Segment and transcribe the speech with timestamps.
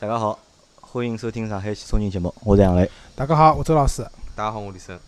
[0.00, 0.38] 大家好，
[0.80, 2.90] 欢迎收听上海汽车人节目，我是杨磊。
[3.14, 4.02] 大家好，我周老师。
[4.34, 4.98] 大家好，我李生。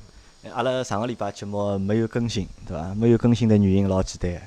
[0.53, 2.95] 阿拉上个礼拜节目没有更新，对伐？
[2.95, 4.43] 没有更新的原因老简单，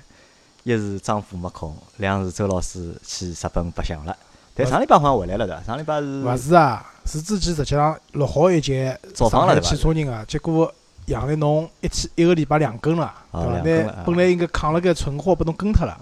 [0.62, 4.16] 一是张虎没空，两是周老师去日本白相了。
[4.54, 5.64] 但上礼拜好像回来了，对伐？
[5.64, 6.94] 上礼拜是勿是啊？
[7.08, 10.72] 是之前实际上录好一节上海汽车人啊，结果
[11.08, 13.96] 杨磊侬一天一个礼拜两更了，对伐？
[13.96, 16.00] 那本来应该扛了个存货，拨侬更脱了。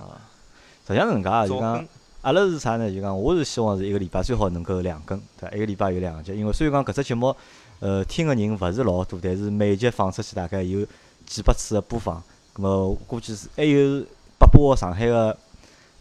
[0.86, 1.88] 实际上是搿能介，就讲
[2.24, 2.92] 阿拉是啥呢？
[2.92, 5.56] 就讲我是希望是一个礼拜最好能够两更，对伐？
[5.56, 7.36] 一个礼拜有两集，因为虽然讲搿只节目。
[7.80, 10.88] 呃，听个人勿是老多，但是每集放出去大概有
[11.26, 12.24] 几百次个播放，
[12.56, 14.02] 咁么估计是还有
[14.40, 15.38] 八百个上海个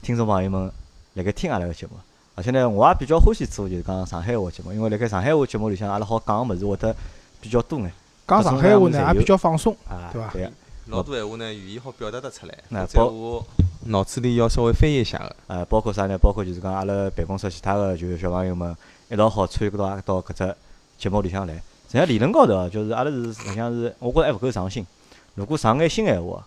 [0.00, 0.70] 听众朋友们
[1.14, 1.94] 辣盖听阿拉个节目。
[2.36, 6.94] 而且呢，我也比较欢喜做就是讲上海话节目，因为辣盖上海话节目里向，阿拉好讲个物事会得
[7.40, 7.92] 比较多眼。
[8.28, 9.76] 讲上海话呢，也比较放松，
[10.12, 10.50] 对伐？
[10.86, 10.92] 对。
[10.92, 12.58] 老多闲话呢，语言好表达得出来。
[12.68, 13.46] 那包括
[13.86, 15.36] 脑子里要稍微翻译一下个。
[15.46, 16.16] 呃，包括啥呢？
[16.18, 18.76] 包括就是讲阿拉办公室其他个就是小朋友们
[19.10, 20.56] 一道好参与到到搿只
[20.98, 21.54] 节目里向来。
[21.54, 24.86] 实际上理论高头哦，就是阿拉是实际上是，我觉着还勿够上心。
[25.34, 26.42] 如果上眼新闲话，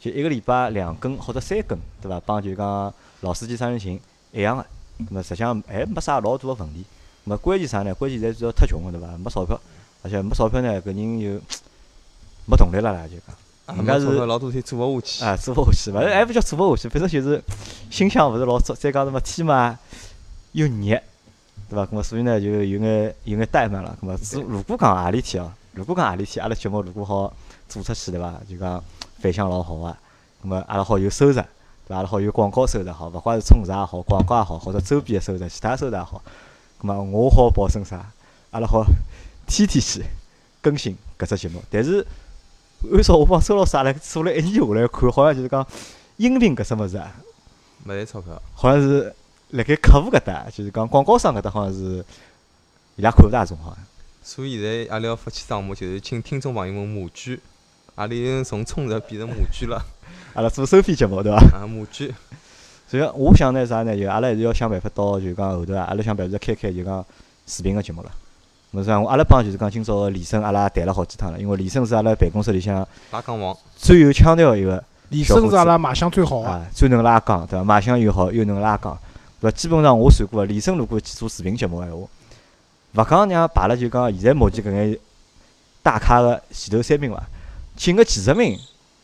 [0.00, 2.20] 就一个礼拜两更或者三更，对伐？
[2.26, 4.00] 帮就讲老司机三人行
[4.32, 4.64] 一样个，
[5.04, 6.84] 咾么实际上还没啥老大个问题。
[7.26, 7.94] 咾么关键啥呢？
[7.94, 9.06] 关键现在主要太穷个，对伐？
[9.18, 9.60] 没钞票，
[10.02, 11.40] 而且没钞票呢，搿人就
[12.46, 13.36] 没动力了啦，就讲。
[13.66, 15.24] 人家是老多天做勿下去。
[15.24, 17.42] 啊，做勿下去，勿是还勿叫做勿下去，反正就是
[17.90, 19.78] 心想勿是老足，再讲什么天嘛
[20.52, 21.00] 又热。
[21.70, 21.86] 对伐？
[21.86, 23.96] 咁么所以呢，就有眼有眼怠慢了。
[24.02, 27.32] 咁么，如如果讲何里天哦，如果讲何里天，阿拉节目如果好
[27.68, 28.34] 做出去，对伐？
[28.48, 28.82] 就讲
[29.20, 29.96] 反响老好个。
[30.44, 31.42] 咁么，阿拉好有收入，对
[31.88, 31.96] 伐？
[31.96, 36.20] 阿拉好有广告收入，好，勿管是充值也好，广告也好，或者周边个收入，其他收入也好。
[36.80, 38.04] 咁么，我好保证啥？
[38.50, 38.84] 阿拉好
[39.46, 40.04] 天天去
[40.60, 41.62] 更新搿只节目。
[41.70, 42.06] 但是，
[42.90, 45.66] 按照我帮周老师阿拉做了一年下来看，好像就是讲
[46.16, 47.12] 音频搿只物事啊，
[47.84, 49.14] 没赚钞票，好像是。
[49.52, 52.02] 辣盖客户搿搭，就是讲广告商搿搭，好像是
[52.96, 53.84] 伊拉看勿大中，好像。
[54.22, 57.38] 所以现在阿拉要发起项目，就是请听众朋友们募捐，
[57.96, 59.84] 阿拉已经从充值变成募捐了。
[60.32, 61.58] 阿拉做收费节目，对伐？
[61.58, 62.10] 啊，募捐。
[62.88, 63.94] 所以我想呢，啥呢？
[63.94, 67.04] 就阿拉还是要想办法到，就讲后头啊，阿拉想办法开开就讲
[67.46, 68.10] 视频个节目了。
[68.72, 68.98] 么啥？
[68.98, 74.82] 我阿拉帮就是讲今朝个李生，阿拉谈了好几趟了，因为李生是阿拉办公室里向拉钢王最有腔调一个。
[75.10, 77.64] 李生是阿拉卖相最好啊，最能拉钢，对伐？
[77.64, 78.98] 卖相又好，又能拉钢。
[79.42, 81.96] 勿，基本上我算过，李生如果去做视频节目闲话，
[82.94, 84.98] 勿讲让排了就讲现在目前搿眼
[85.82, 87.22] 大咖个前头三名伐，
[87.76, 88.58] 进个前十名，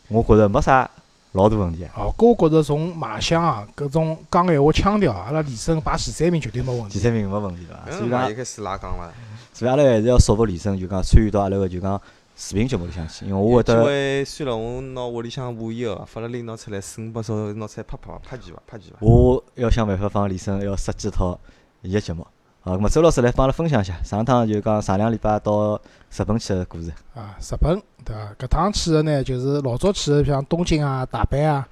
[0.07, 0.89] 我觉着没啥
[1.33, 1.85] 老大问题。
[1.95, 6.97] 哦，搿我觉着从卖相啊，搿种讲闲话腔调，阿拉李生排前三名绝对没问题。
[6.97, 7.97] 前三名没问题对伐？
[7.99, 9.13] 所以讲一开始拉杠了。
[9.59, 12.01] 所以阿拉还是要说服李生，就讲参与到阿拉个就讲。
[12.37, 13.73] 视频节目里向去，因为我会得。
[13.73, 18.95] 因为算了我拿屋里向五一个发了拎拿出来，四五百钞拿出来拍拍拍几伐，拍几伐。
[19.01, 21.37] 我要想办法帮李生要设计一套
[21.81, 22.25] 伊个节目。
[22.61, 26.93] 好，咁么周老师来帮阿拉分享一下，上趟就讲上两礼拜到日本去个故事。
[27.13, 28.33] 啊，日本对伐？
[28.39, 31.67] 搿趟去个呢，就是老早去个像东京啊、大阪啊，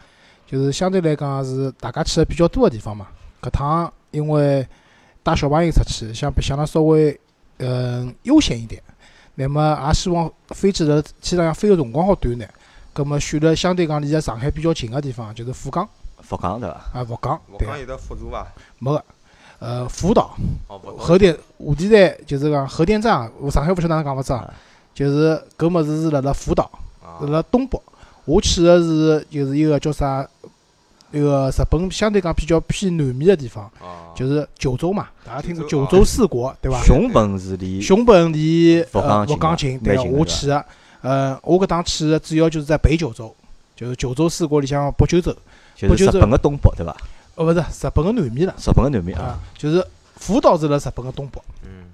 [0.45, 3.07] 就是相对来讲是大家去个比较多个地方嘛。
[3.41, 4.67] 搿趟因为
[5.23, 7.17] 带小朋友出去，想白相了稍微
[7.59, 8.81] 嗯悠闲一点。
[9.35, 12.49] 那么也希望飞机的机场上飞个辰光好短眼，
[12.91, 15.87] 葛么选了相对讲离上海比较近个地方，就是福冈。
[16.21, 16.75] 福冈对伐？
[16.93, 17.39] 啊，福冈。
[17.51, 18.47] 福冈有得辅助伐？
[18.79, 19.05] 没个，
[19.59, 20.35] 呃，福岛。
[20.97, 24.51] 核电核电站就是讲核电站，我上海勿晓得哪能讲法子啊？
[24.95, 26.71] 就是搿物事是辣辣福岛，
[27.21, 27.79] 辣辣东北。
[28.25, 30.27] 我去个是就是一个叫啥？
[31.11, 33.69] 一个日本相对讲比较偏南面的地方，
[34.13, 36.83] 就是九州嘛，大家听过九州四国对伐？
[36.83, 39.01] 熊本是离熊本离福
[39.37, 40.65] 冈近，对我去个，
[41.01, 43.33] 呃，我搿趟去个主要就是在北九州，
[43.75, 45.33] 就是九州四国里向北九州，
[45.75, 46.95] 就是日本个东北对伐？
[47.35, 48.53] 哦，勿是日本个南面了。
[48.57, 49.85] 日本个南面啊，就是
[50.17, 51.39] 福岛是辣日本个东北。
[51.63, 51.85] 嗯。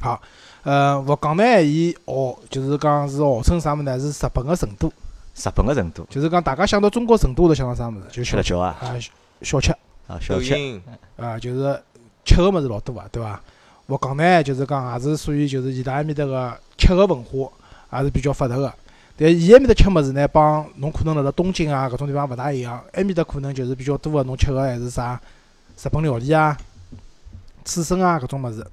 [0.00, 0.20] 好，
[0.64, 3.98] 呃，福冈呢，伊号就是讲是号称啥物事呢？
[3.98, 4.92] 是日本个成都。
[5.38, 8.06] 日本个成都，就是讲大家想到中国成都都想到啥物事？
[8.10, 8.98] 就吃辣椒啊，啊
[9.40, 9.70] 小吃
[10.08, 10.80] 啊，小吃
[11.16, 11.80] 啊，就是
[12.24, 13.40] 吃个物事老多啊，对伐？
[13.86, 17.48] 佛冈呢，就是讲也是属于就是伊拉埃面搭个吃个文化
[17.98, 18.72] 也是比较发达个。
[19.16, 22.82] 但伊埃面搭吃物事呢，帮侬可能辣辣东京啊搿种地方勿大一样。
[22.94, 25.20] 埃面搭可能就是比较多个，侬吃个还是啥
[25.82, 26.58] 日本料理啊、
[27.64, 28.66] 刺身啊搿种物事。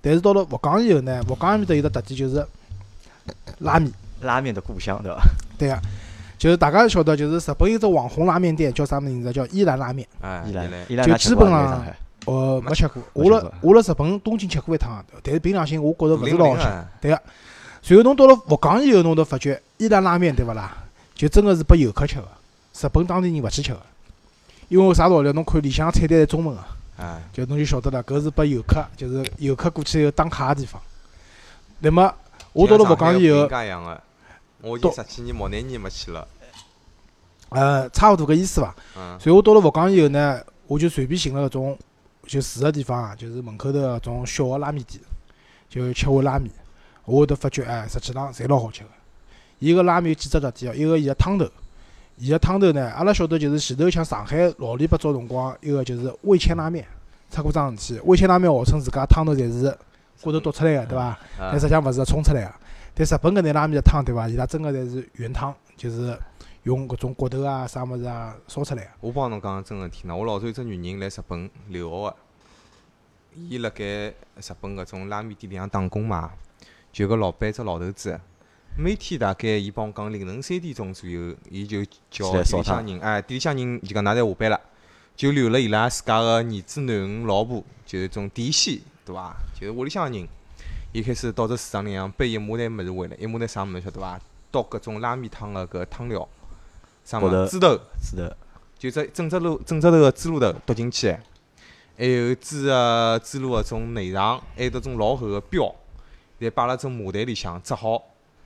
[0.00, 2.46] 但是到了福冈以后呢，福冈埃面搭有个特点就是
[3.58, 5.20] 拉面，拉面的故乡，对伐？
[5.58, 5.78] 对个。
[6.42, 9.32] 就是大家晓得，就是日本有只网红拉面店，叫啥名字？
[9.32, 10.04] 叫伊兰拉面。
[10.44, 11.86] 伊兰，伊兰就基本上，
[12.24, 13.00] 呃，没吃过。
[13.12, 16.64] 我辣我辣日本东京吃过一趟，但是凭良心，我觉着勿是老好吃。
[17.00, 17.22] 对个。
[17.80, 20.76] 随后侬到了福冈以后，侬都发觉伊兰拉面对勿啦？
[21.14, 22.26] 就真个是拨游客吃个，
[22.74, 23.80] 日本当地人勿去吃个。
[24.68, 25.30] 因为啥道理？
[25.30, 26.62] 侬看里向菜单是中文个，
[26.98, 30.82] 哎，就侬就晓得了，搿是拨游客，就是游客过去以后打卡个地方。
[31.78, 32.12] 那么
[32.52, 33.48] 我到了佛冈以后，
[34.62, 36.26] 我已到经十几年、毛廿年没去了。
[37.50, 38.74] 呃，差勿多搿意思伐？
[38.96, 41.78] 嗯，所以我到了佛冈以后呢，我就随便寻了搿种
[42.26, 44.98] 就住个地方啊，就是门口头搿种小个拉面店，
[45.68, 46.50] 就吃碗拉面。
[47.04, 48.88] 我会得发觉，哎，实际上侪老好吃个。
[49.58, 51.46] 伊个拉面有几只特点哦，一个伊个汤头，
[52.16, 56.86] 伊个汤头呢，阿拉晓得就是前头像上海老里八早辰光，一个就是味千拉面
[57.30, 58.00] 出过桩事体。
[58.04, 59.76] 味千拉面号称自家汤头侪是
[60.22, 61.18] 骨头剁出来个，对伐？
[61.36, 62.54] 但啊实际上勿是冲出来个。
[62.94, 64.28] 但日本搿眼拉面个汤，对伐？
[64.28, 66.18] 伊拉真个侪是原汤，就是
[66.64, 68.90] 用搿种骨头啊、啥物事啊烧出来个。
[69.00, 72.16] 我帮侬讲真事体呢，我老早有只女人来日本留学个，
[73.34, 74.14] 伊辣盖日
[74.60, 76.32] 本搿种拉面店里向打工嘛，
[76.92, 78.20] 就搿老板只老头子，
[78.76, 84.60] 每天大概伊帮我讲凌晨三点钟左右，伊就叫店里向人，哎，店里向人就讲㑚侪下班了，
[85.16, 89.34] 就留了伊拉自家个儿子、囡恩、老婆，就是种嫡系，对伐？
[89.58, 90.28] 就是屋里向个人，
[90.92, 94.20] 伊开始到只市场里向背一麻袋物事回来，一麻袋啥物事晓得伐？
[94.50, 96.28] 倒搿种拉面汤个搿汤料，
[97.02, 97.48] 啥物事？
[97.48, 97.74] 猪头。
[97.76, 98.36] 猪头，
[98.78, 101.16] 就只整只卤整只头个猪卤头剁进去，
[101.96, 105.74] 还有猪个猪卤个种内脏，还有得种老厚个膘，
[106.38, 108.02] 再摆辣种麻袋里向折好，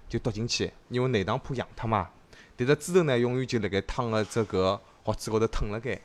[0.08, 2.08] 就剁进去，因为内脏怕养脱嘛。
[2.56, 6.00] 但只猪头呢，永远就辣盖汤个只搿盒子高头腾辣盖，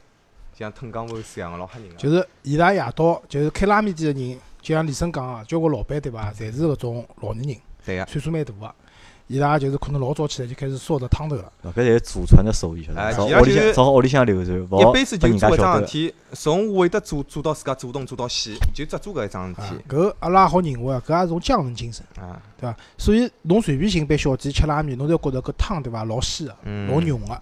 [0.58, 1.96] 像吞钢丝一样个，老吓人个。
[1.98, 6.32] 就是伊拉夜到，就是开拉面店个人，就像李生讲个，交关老板对伐？
[6.32, 8.76] 侪是搿种老年人，对个，岁数蛮大个。
[9.28, 11.50] 伊拉就是可能老早起来就开始烧着汤头了。
[11.64, 13.02] 搿侪是祖传的手艺，晓得伐？
[13.02, 15.58] 哎朝屋里向，伊拉就是朝屋里向流传，勿好一辈子就做搿家晓得。
[15.58, 22.76] 桩事体，从会得做做到自家主动做到西，就只做搿一桩事啊体，搿阿拉也好认为啊，搿也是种匠人精神，啊，对伐？
[22.98, 26.04] 所以侬随便寻杯小店吃拉面，侬侪觉着搿汤对伐？
[26.04, 27.42] 老鲜个，嗯，老浓个，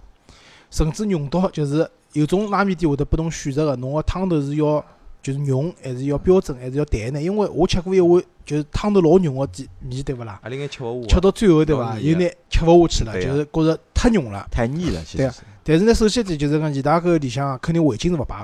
[0.70, 4.84] 甚至浓到就是有种拉面店会得拨侬选择个，侬个汤头是要
[5.22, 7.20] 就是浓，还是要标准，还是要淡呢？
[7.20, 10.40] 因为我吃过一碗就是汤头老浓个店面，对勿啦？
[10.42, 11.98] 阿里眼吃勿下吃，到最后对伐？
[11.98, 14.46] 有眼吃勿下去了，就是觉着太浓了。
[14.50, 15.34] 太腻了，其对啊。
[15.62, 18.36] 但是呢，首先点就是讲，伊拉搿里向肯定味精是勿摆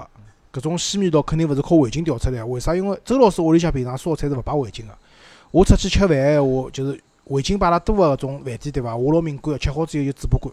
[0.53, 2.47] 个，搿种鲜味道肯定勿是靠味精调出来个。
[2.47, 2.75] 为啥？
[2.77, 4.93] 因为周老师屋里向平常烧菜是勿摆味精个。
[5.51, 8.95] 我出去吃饭闲话，就是味精摆了多个搿种饭店，对伐？
[8.95, 10.53] 我老敏感个，吃好之后就嘴巴干，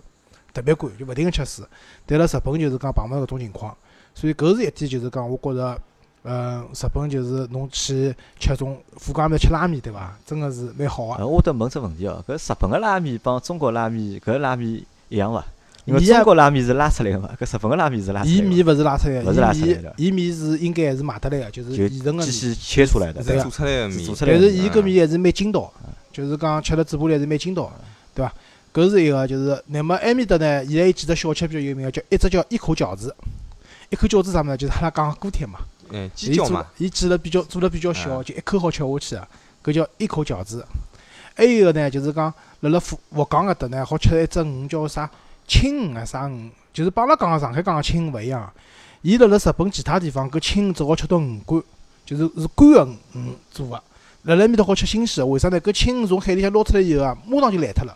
[0.53, 1.65] 特别干，就勿停个吃水。
[2.05, 3.75] 但辣日本就是讲碰勿着搿种情况，
[4.15, 5.79] 所以搿是一点就是讲，我觉着，
[6.23, 10.17] 呃，日本就是侬去吃种富家面吃拉面，对伐？
[10.25, 11.13] 真个是蛮好个。
[11.15, 15.45] 呃，我得问只问题哦，搿日本个拉面帮中国拉面搿拉面一样伐？
[15.85, 22.25] 因为中国拉面是拉出来个嘛，搿日本个拉面是拉出来伊面勿是拉出来个，勿是拉出来的伊面是应该还是买得来个，就是就现成个面。
[22.25, 27.71] 机器切出来的，对啊做出来个面做，出来的但是伊面搿面还是蛮筋道的，就是讲吃了嘴巴里还是蛮筋道的，
[28.15, 28.33] 对伐？
[28.73, 33.13] 搿是一个，就是乃末埃面搭呢，现在有几只小吃比较有名个，叫一只叫一口饺子，
[33.89, 34.55] 一口饺子啥物事？
[34.55, 35.59] 就是阿拉讲个锅贴嘛，
[35.95, 39.15] 嗯，鸡脚嘛，伊煎了比较做了比较小，啊就一口好吃下去
[39.61, 40.65] 个，搿叫一口饺子。
[41.35, 45.07] 还有个呢，就是讲辣辣福福冈搿搭呢，好吃一只鱼叫啥
[45.47, 48.51] 青鱼啊啥鱼，就是帮阿拉讲个上海讲个青鱼勿一样。
[49.03, 51.61] 伊辣辣日本其他地方搿青鱼只好吃到鱼干，
[52.03, 53.19] 就是是干个鱼
[53.51, 53.75] 做个。
[54.23, 55.61] 辣辣埃面搭好吃新鲜个，为啥呢？
[55.61, 57.95] 搿青鱼从海里向捞出来以后啊，马上就烂脱了，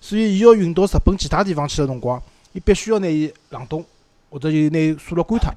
[0.00, 2.22] 所以伊要运到日本其他地方去个辰光，
[2.52, 3.84] 伊必须要拿伊冷冻，
[4.30, 5.52] 或者就拿伊晒了干脱。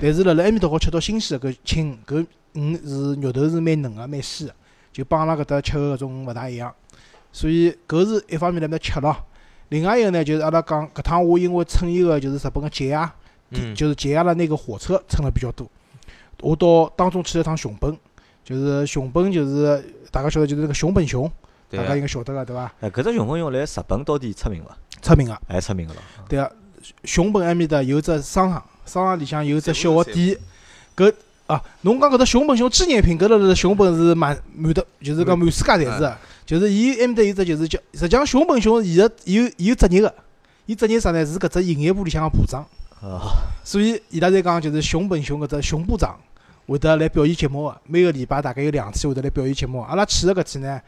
[0.00, 4.54] 但是辣辣埃面搭好吃到新鲜个搿青，搿鱼是肉头是蛮嫩个、蛮鲜个，
[4.92, 6.74] 就帮阿拉搿搭吃个搿种勿大一样。
[7.32, 9.16] 所以搿是一方面辣面吃咯。
[9.68, 13.10] 另外一个呢，就是阿拉讲搿趟我因为乘伊个就是日本个节夜，
[13.50, 15.70] 嗯，就是节夜了那个火车乘了比较多。
[16.40, 17.96] 我到当中去了趟熊本，
[18.42, 21.30] 就是熊本就是大家晓得就是那个熊本熊，
[21.68, 22.72] 大家应该晓得个对伐？
[22.80, 24.76] 哎，搿只熊本熊来日本到底出名伐？
[25.02, 25.38] 出名个。
[25.46, 26.02] 还出名个咯。
[26.28, 26.56] 对个，
[27.04, 30.36] 熊本埃面搭有只商场，商场里向有只小个店，
[30.96, 31.12] 搿
[31.46, 40.14] 啊，侬讲搿只熊本熊纪念品，搿辣辣熊本是满满的，就是讲满世界侪是个，就是伊埃面搭有只就是叫，实际上熊本熊伊个有有职业个，
[40.66, 41.24] 伊职业啥呢？
[41.24, 42.66] 是搿只营业部里向个部长，
[43.00, 43.32] 哦，
[43.64, 46.18] 所以伊拉在讲就是熊本熊搿只熊部长
[46.66, 49.80] 会得来表演节目个，每个礼拜大概有两天会得来表演节目。
[49.80, 50.80] 阿拉去个搿天呢，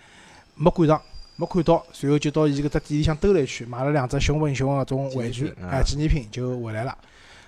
[0.55, 1.01] 没赶上，
[1.37, 6.97] 没看到，随后就到伊搿只店里向兜了一圈，买了两只熊本熊个种玩具哎，啊纪念品就回来了。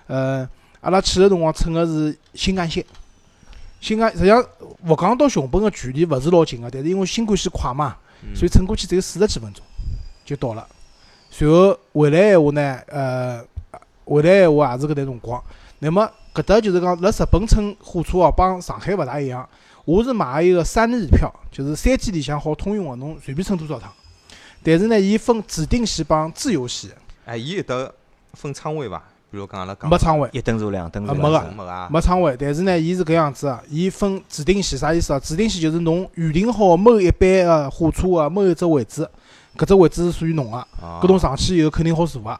[0.07, 0.47] 呃，
[0.81, 2.85] 阿拉去个辰光乘个是新干线，
[3.79, 4.43] 新干实际上
[4.85, 9.63] 佛冈到熊本个距离勿是老近个，但是因为新干线快嘛，嗯所以乘过去只有四十几分钟
[10.23, 10.67] 就到了。
[11.29, 13.43] 随后回来闲话呢，呃，
[14.05, 15.43] 回来闲话也是搿段辰光。
[15.79, 19.47] 那么搿搭就是讲，辣日本乘火车哦，帮上海勿大一样。
[19.83, 23.91] 我是买一个三日票，就是三天里向好通用个，侬随便乘多少趟。
[24.63, 26.89] 但是呢，伊分指定席帮自由席。
[27.25, 27.93] 哎，伊有得
[28.33, 29.03] 分仓位伐？
[29.35, 32.37] 比比如讲阿拉讲没仓位，一等座、两等座，啊没个没啊，没仓位。
[32.39, 35.19] 但是呢，伊是搿样子啊，伊分指定线，啥意思啊？
[35.19, 39.05] 指定线就是侬预定好某一班个火车个某一只位置，
[39.57, 42.39] 搿只位置是属于侬个，啊搿侬上去以后肯定好坐个。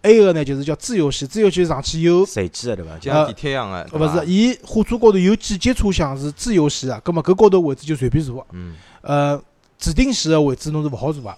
[0.00, 2.96] 还有个呢，就是叫自由线，自由线上去有，随机个对伐？
[2.98, 8.46] 就像地铁一样个，呃勿是，伊火车高头有几节车厢是自由线啊，葛末搿高头位置就随便坐个。
[8.52, 9.42] 嗯，呃，
[9.76, 11.34] 指定线个位置侬是勿好坐个。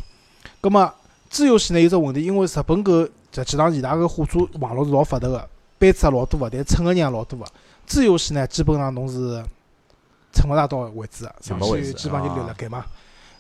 [0.61, 0.93] 葛末
[1.31, 7.45] 自由线呢有只问题，因为日本搿实际上伊拉个火车网络是老发达个，班次也老多个，但乘个人也老多个。
[7.87, 9.43] 自由线呢，基本上侬是
[10.33, 12.85] 乘勿大到位置个，上去基本上就留啊辣盖嘛。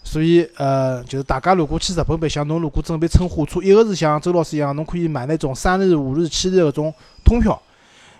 [0.03, 6.95] 所以呃，就是大家如果去日本白相，侬如果准备乘火车，一个是像周老师一样，侬可以买那种三日、五日、七日搿种
[7.25, 7.61] 通票。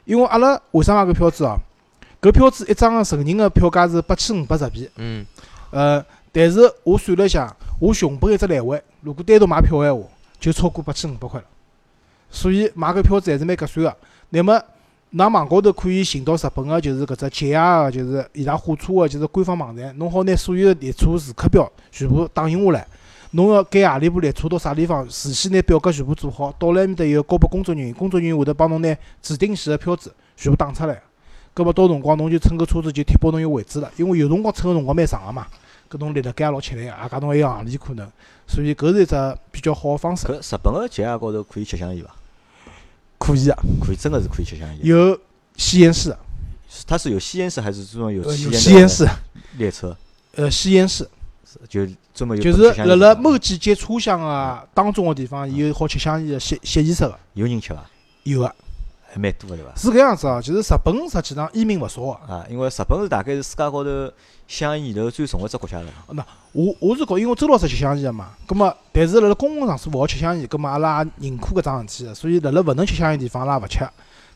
[0.05, 1.57] 因为阿拉为啥买搿票子哦？
[2.21, 4.91] 搿票子一张个成人个票价是八千五百日币。
[4.97, 5.25] 嗯，
[5.71, 10.03] 呃，但是我算了一下，我熊本一只来回，如果单独买票个闲话，
[10.39, 11.47] 就超过八千五百块了。
[12.31, 13.97] 所以买搿票子还是蛮合算个。
[14.31, 14.63] 那么，
[15.15, 22.87] 㑚网高头可以寻到日本个，就是搿只 JR 个，就是伊拉火车个，就是官方网站，侬好拿所有个列车时刻表全部打印下来。
[23.33, 31.01] 侬要赶何里部列车到啥地方，事先拿表格全部做好，到了埃面搭以后交拨工作人员，工作人员会得帮侬拿指定线个票子全部打出来。
[31.55, 35.47] 搿末到辰光侬就乘搿车子就贴拨侬有位置了，因为有辰光乘个辰光蛮长个嘛。
[35.91, 38.09] 搿侬立辣盖也老吃力个，外加侬还有行李可能，
[38.47, 40.27] 所以搿是一只比较好个方式。
[40.27, 42.15] 搿日本个 JR 高头可以吃香烟伐？
[43.21, 44.79] 可以啊，可以，真的是可以吃香烟。
[44.83, 45.17] 有
[45.57, 46.13] 吸烟室，
[46.87, 49.07] 它是有吸烟室还是这种有吸烟吸烟室，
[49.57, 49.97] 列车？
[50.35, 51.09] 呃，吸烟室。
[51.69, 51.85] 就
[52.15, 57.85] 专门有就是辣辣某几节车厢啊当中个地方有好吃香烟的吸吸烟室个，有人吃伐？
[58.23, 58.55] 有个
[59.13, 59.73] 还蛮多个对伐？
[59.77, 60.41] 是搿样子哦。
[60.43, 62.11] 就是日本实际上烟民勿少个。
[62.33, 64.13] 啊，因为日本是大概是世界高头
[64.47, 65.87] 香烟里头最重个一只国家了。
[66.53, 73.89] 我我是觉，因为周老师吃香烟个嘛，葛末但是辣辣公共场所勿好吃香烟，葛末阿拉也认可搿桩事体个，所以辣辣勿能吃香烟地方，阿拉也勿吃。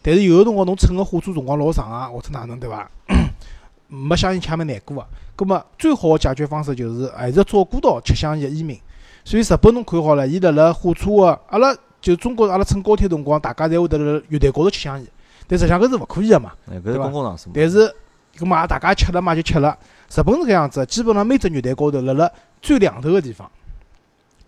[0.02, 2.90] 但是有个辰光侬乘个火车辰光老长啊，或者哪能对伐？
[3.88, 5.06] 没香烟吃也蛮难过个。
[5.36, 8.78] 葛末最好个解决方式就是还是要照顾到吃香烟个烟民。
[9.24, 11.74] 所以日本侬看好了，伊辣辣火车个，阿拉
[12.04, 15.08] 就中国阿拉乘高铁辰光，大家侪会得辣辣月台高头吃香烟，
[15.48, 16.52] 但实际上搿是勿可以个嘛。
[16.70, 17.50] 哎，搿是对伐公共场所。
[17.54, 17.96] 但是，
[18.36, 19.74] 搿么也大家吃了嘛就吃了。
[20.14, 22.30] 日本是搿样子，基本上每只月台高头，辣辣
[22.60, 23.50] 最两头个地方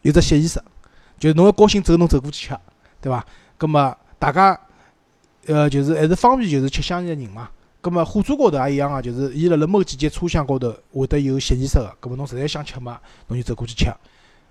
[0.03, 0.61] 有只吸烟室，
[1.19, 2.55] 就是侬要高兴走，侬走过去吃，
[3.01, 3.25] 对伐？
[3.57, 4.61] 葛么大家
[5.47, 7.49] 呃就是还是方便，就是吃香烟个人嘛。
[7.81, 13.91] 葛么火车高头也一样个，就是伊辣辣某几节车厢高头会得有吸烟室个，葛么侬实在想吃嘛，侬就走过去吃。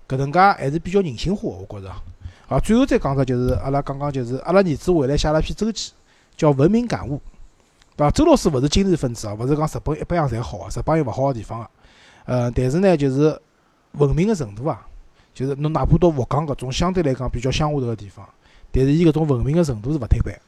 [0.08, 1.94] 搿能介还是比较人性化个，我觉着。
[2.48, 5.90] 啊，最后再讲只就是阿拉刚刚就是阿拉儿子回来写了篇周记，
[6.36, 7.16] 叫《文明感悟》。
[7.96, 8.10] 对伐？
[8.10, 11.68] 周老师勿是精神分子啊，勿是讲日本一般样侪好啊，日本有勿好个地方个。
[12.26, 13.36] 呃，但是呢，就是
[13.92, 14.86] 文明个程度啊，
[15.34, 18.28] 就是侬哪怕到佛冈搿种相对来讲比较乡下头个地方，
[18.70, 20.38] 但是伊搿种文明个程度是勿推板。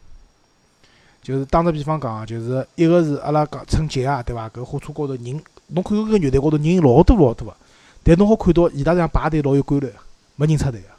[1.21, 4.49] 就是打个比方讲啊，就是一个是阿拉讲春节啊，对伐？
[4.51, 7.57] 搿火车高头人，侬看搿个月台高头人老多老多个，
[8.05, 9.95] 但侬好看到伊拉这样排队老有规律个，
[10.37, 10.98] 没人插队个。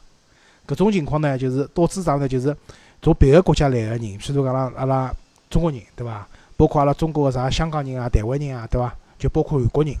[0.70, 2.28] 搿种情况呢，就是导致啥呢？
[2.28, 2.56] 就是
[3.02, 5.14] 从别个国家来个人，譬如讲阿拉阿拉
[5.50, 6.28] 中国人，对伐？
[6.56, 8.94] 包括阿拉中国个啥香港人啊、台湾人啊，对伐？
[9.18, 9.92] 就包括韩国人，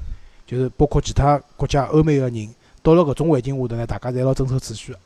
[0.46, 4.98] 就是包括其他国家欧美个人，到了搿种环境下头呢，大家侪老遵守秩序个，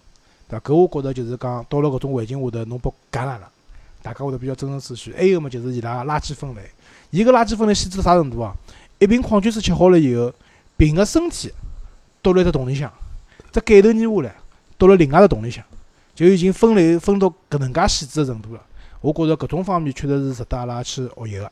[0.48, 0.68] 对伐？
[0.68, 3.48] 搿我觉着就是讲，到了搿种环境下头，侬被感染了，
[4.02, 5.14] 大家会得比较遵守秩序。
[5.16, 6.60] 还有么，就是伊拉垃圾分类，
[7.10, 8.54] 伊个垃圾分类细致到啥程度啊？
[8.98, 10.30] 一瓶矿泉水吃好了以后，
[10.76, 11.50] 瓶个身体
[12.20, 12.92] 倒辣只桶里向，
[13.50, 14.34] 只盖头捏下来，
[14.86, 15.64] 倒辣另外一只桶里向，
[16.14, 18.60] 就已经分类分到搿能介细致个程度了。
[19.00, 21.44] 我觉着搿种方面确实是值得阿拉去学习个。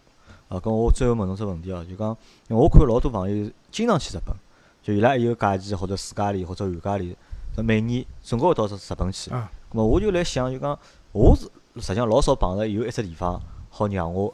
[0.48, 2.08] 啊，咁我最后问侬只问题哦，就讲，
[2.48, 4.34] 因为我看老多朋友经常去日本，
[4.82, 7.16] 就伊拉有假期或者暑假里或者寒假里，
[7.56, 9.30] 那每年总归会到日日本去。
[9.30, 10.78] 啊咁么我就来想，就讲
[11.12, 11.44] 我是
[11.80, 14.32] 实际上老少碰着有一只地方好让我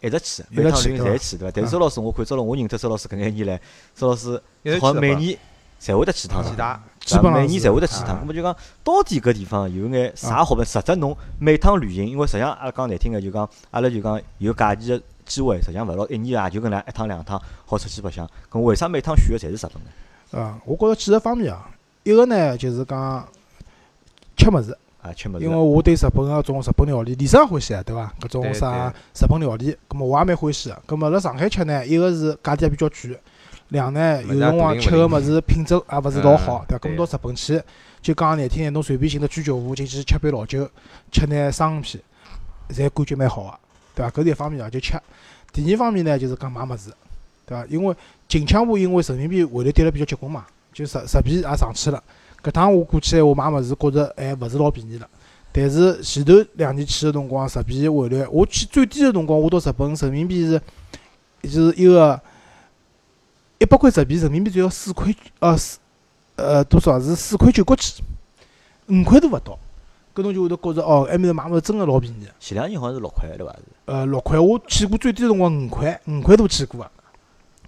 [0.00, 1.52] 一直去，每趟旅行侪去，对伐？
[1.54, 3.60] 但是啊周老师，我看周老师，我认得周老师搿眼年来，
[3.94, 4.42] 周老师
[4.80, 5.38] 好像每年
[5.78, 6.42] 侪会得去一趟
[7.08, 10.64] 基本上每年是侪会得去一趟，啊咁么就讲到底搿地方有眼啥好办？
[10.66, 18.28] 实质侬每趟旅行，因为实际上阿拉讲难听个就讲，阿拉就讲有假期个机会，实际上勿老一年也就搿能一趟两趟好出去白相。
[18.50, 19.90] 咁为啥每趟选个侪是日本呢？
[20.44, 21.70] 啊，我觉着几个方面啊，
[22.02, 23.26] 一个呢就是讲
[24.36, 28.12] 吃物事，啊，吃物事因为我对日本个种日本料理，李生欢喜啊，对伐？
[28.20, 30.82] 搿种啥日本料理，葛末我也蛮欢喜个。
[30.84, 33.18] 葛末辣上海吃呢，一个是价钿也比较贵，
[33.68, 36.78] 两呢有辰光吃个物事品质也勿是老好，对伐？
[36.78, 37.62] 葛末到日本去，
[38.00, 40.68] 就讲难听点，侬随便寻个居酒屋进去吃杯老酒，
[41.12, 42.02] 吃眼生鱼片，
[42.70, 43.58] 侪感觉蛮好个，
[43.94, 44.10] 对伐？
[44.10, 44.98] 搿是一方面啊，就吃。
[45.52, 46.90] 第二方面呢，就是讲买物事，
[47.44, 47.66] 对伐？
[47.68, 47.94] 因为
[48.26, 52.02] 近腔部因为人民币汇率跌了比较结棍嘛，就日日币也上去了。
[52.42, 55.08] 搿趟我过去闲话买物事，觉着还勿是老便宜了。
[55.50, 60.60] 但是前头两年去个辰光，日币汇率，我去最低个辰光，我到日本人民币是
[61.42, 62.20] 就是一个
[63.58, 65.78] 一百块日币，人民币只要四块呃四
[66.36, 68.02] 呃多少是四块九角几，
[68.86, 69.58] 五块都勿到。
[70.14, 72.26] 搿侬就会得觉着哦，埃面搭买物事真个老便宜。
[72.40, 73.52] 前两年好像是六块对伐？
[73.52, 76.90] 是呃，六块，我去过最低个辰光五块，五块都去过个。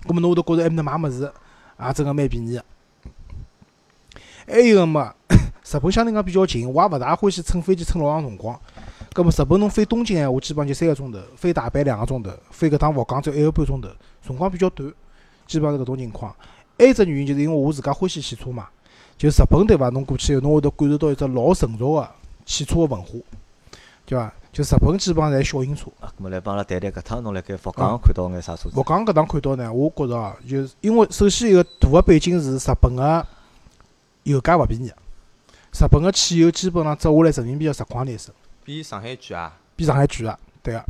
[0.07, 1.33] 葛末侬会得觉着埃面搭买物事
[1.81, 2.65] 也真个蛮便宜个。
[4.47, 8.59] 还有个嘛，日本相对讲比较近，我也勿大欢喜乘飞机乘老长辰光。
[9.13, 13.89] 葛末日本侬飞东京闲话，基本上就三个钟头；飞大阪两个钟头；飞搿趟福冈只有一个半钟头，
[14.27, 14.93] 辰光比较短，
[15.51, 16.33] 基本上是搿种情况。
[16.79, 18.69] 还有一只原因就是因为我自家欢喜汽车嘛，
[19.19, 19.89] 就日本对伐？
[19.91, 22.09] 侬过去以后，侬会得感受到一只老成熟个
[22.47, 23.19] 汽车个文化，
[24.07, 24.33] 对伐？
[24.53, 25.91] 就日本基本上侪小型车。
[26.01, 28.83] 啊，咁么来帮阿拉谈谈搿趟侬辣盖福冈看到眼啥车子福？
[28.83, 33.27] 冈搿趟看到呢，我觉着哦，就是因为首先一个大个背景是日本个
[34.23, 40.85] 油价勿便宜，日本个汽油基本上折下来人民币要十块钿一升，比上海贵啊，比上海贵个，对个。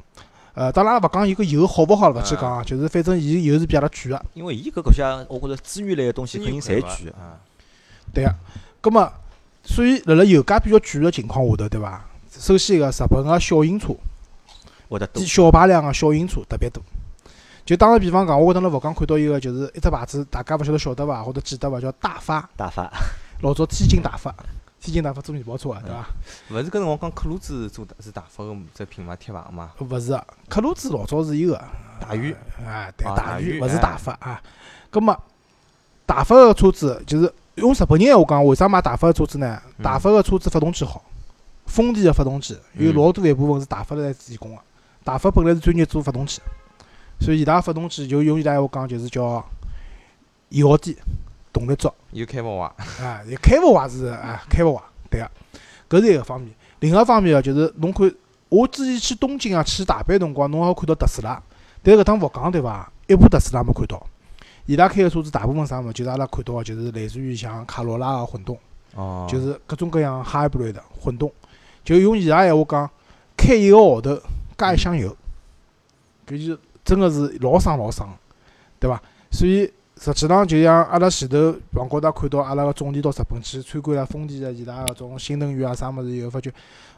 [0.60, 7.12] 呃，当然也勿讲伊个油好勿好了，勿去讲啊，就是反正伊油是比阿拉贵个，因为伊搿搿些，我觉着资源类个东西肯定侪贵个。
[7.12, 7.40] 啊，
[8.12, 8.34] 对个。
[8.82, 9.10] 葛末，
[9.62, 12.04] 所以辣辣油价比较贵个情况下头，对伐？
[12.30, 13.96] 首先一个日本个小型车，
[14.90, 15.26] 会得多低。
[15.26, 16.82] 小排量个小型车特别多。
[17.64, 21.80] 就打个比方讲，我搿趟辣福冈看到一个，就是一只牌子，大家勿晓得晓得伐，或者记得伐？
[21.80, 22.46] 叫大发。
[22.54, 22.92] 大发，
[23.40, 24.30] 老早天津大发，
[24.80, 26.06] 天津大发做面包车个，对伐？
[26.50, 29.72] 勿是搿辰光讲克鲁兹做的是大发个只品牌贴牌嘛？
[29.78, 31.64] 勿是个，克鲁兹老早是有个，
[32.00, 32.34] 大宇
[32.66, 34.42] 哎，对，啊大宇勿是大发啊。
[34.90, 35.16] 葛末
[36.06, 39.60] 大发个车子就是用日本人闲话讲，为啥买大发个车子呢？
[39.78, 41.04] 嗯大发个车子发动机好，
[41.66, 44.60] 丰田个发动机有嗯老多一部分是大发来提供个。
[45.04, 46.40] 大发本来是专业做发动机，
[47.20, 49.44] 所以伊拉发动机就用伊拉闲话讲，就是叫
[50.48, 50.96] 油耗低，
[51.52, 51.92] 动力足。
[52.12, 52.72] 有开勿坏，
[53.04, 55.30] 啊，也开勿坏是啊，开勿坏，对个，
[55.88, 56.50] 搿是一个方面。
[56.80, 58.12] 另外一方面啊，就是侬看，
[58.48, 61.42] 我之前去东京啊、去大阪辰光，侬好看到特斯拉，
[61.82, 62.90] 但是搿趟福冈对伐？
[63.06, 64.04] 一部特斯拉没看到。
[64.66, 68.56] 伊拉开个车子大部分啥物事，就是阿拉看到个，就是类似于像卡罗拉个混动，
[68.94, 71.32] 哦，就是各种各样 hybrid 的混动。
[71.82, 72.90] 就用伊拉闲话讲，
[73.36, 74.16] 开一个号头
[74.56, 75.16] 加一箱油，
[76.26, 78.08] 搿就真个是老省老省，
[78.78, 79.02] 对伐？
[79.32, 86.50] 所以实际上就像阿拉前头网高头看到阿拉个总理到日本去参观了丰田个伊拉搿种新能源啊啥物事以后，发觉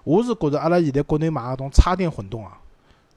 [0.05, 2.57] 我是觉着阿拉现在国内买搿种插电混动啊，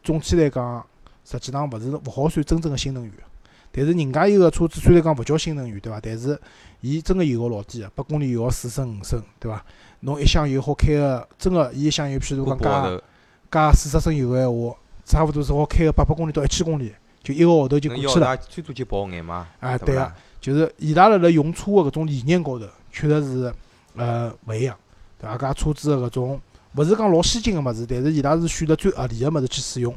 [0.03, 0.83] 总体来讲，
[1.23, 3.13] 实际上勿是勿好算真正个新能源。
[3.71, 5.99] 但是人家有个车子虽然讲勿叫新能源，对伐？
[6.01, 6.39] 但是
[6.81, 9.63] 伊真个油耗老低个，百公里油耗四升五升，对伐？
[9.99, 13.01] 侬一箱油好开个，真个伊一箱油，譬如讲加
[13.51, 16.91] 加四十升油个闲话，差勿多是好开个八百公里到一千公里，
[17.25, 18.37] 就一个号头就过去了。
[18.37, 23.53] 最多就跑眼嘛，啊，对个，就是伊拉辣辣用车个搿种理念高头，确实是
[23.95, 24.77] 呃勿一样，
[25.19, 25.35] 对伐？
[25.35, 26.39] 搿车子个搿种
[26.75, 29.91] 勿是讲老先进个物事，但是伊拉是选择最合理个物事去使用。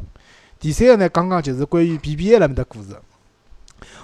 [0.59, 2.97] 第三个呢，讲讲就是关于 BBA 辣面搭故事。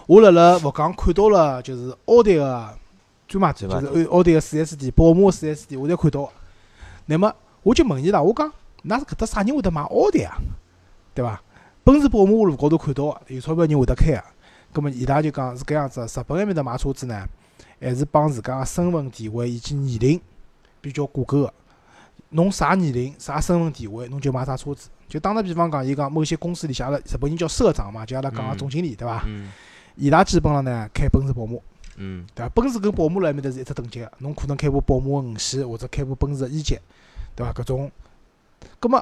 [0.06, 2.78] 我辣辣佛冈看到了，就是奥迪个
[3.26, 6.32] 专卖店，就是奥迪个四 S 店、宝马个 4S 店，我侪看到个。
[7.06, 8.52] 那么我就问伊拉，我讲，
[8.84, 10.36] 㑚是搿搭啥人会得买奥迪啊？
[11.14, 11.40] 对伐？
[11.84, 14.24] 奔驰、宝马我路高头看到个，有钞票人会得开个。
[14.72, 17.28] 葛末伊拉就讲是搿样子的，日本埃面搭买车子呢，
[17.78, 20.20] 还是帮自家个身份地位以及年龄
[20.80, 21.52] 比较挂钩个。
[22.30, 24.88] 侬啥年龄、啥身份地位，侬就买啥车子。
[25.06, 29.22] 就打个比方讲，伊讲某些公司里向阿拉日本人叫社长嘛，就阿拉讲个嗯总经理，对伐？
[29.26, 29.52] 嗯
[29.96, 31.58] 伊拉基本上呢开奔驰、宝马，
[31.96, 32.48] 嗯对伐？
[32.48, 36.78] 奔驰跟宝马辣埃面搭是一只等级个，侬可能开部宝马个五系或者开部奔驰个 E 级，
[37.36, 37.52] 对伐？
[37.52, 37.92] 搿种，
[38.80, 38.98] 葛末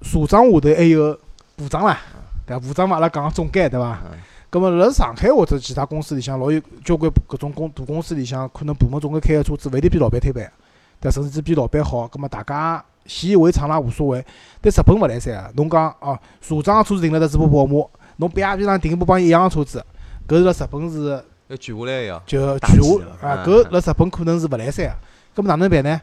[0.00, 1.20] 社长下头还有
[1.62, 1.98] 部长啦，
[2.46, 2.66] 对伐？
[2.66, 4.00] 部长嘛，阿拉讲个总监，对伐？
[4.04, 4.18] 嗯
[4.52, 10.52] 葛末辣上海或者其他公司里向，老有交关搿种公大公司里向，可能部门总监开个车子勿一定比老板推板，
[11.00, 11.22] 对伐？
[11.22, 12.06] 甚至比老板好。
[12.06, 14.22] 葛末大家习以为常啦，无所谓。
[14.60, 19.82] 但日本勿来三个，侬讲哦，社长个车子停辣搭是部宝马，侬边边上停一部帮伊一样个车子，
[20.28, 24.92] 搿是辣日本是要举下来要，就打击巨了下啊，嗯搿辣日本可能是勿来三个。
[25.34, 25.98] 葛末哪能办呢？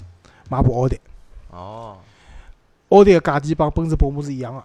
[0.50, 1.00] 买部奥迪，
[1.52, 1.98] 哦，
[2.90, 4.64] 奥迪个价钿帮奔驰、宝马是一样个，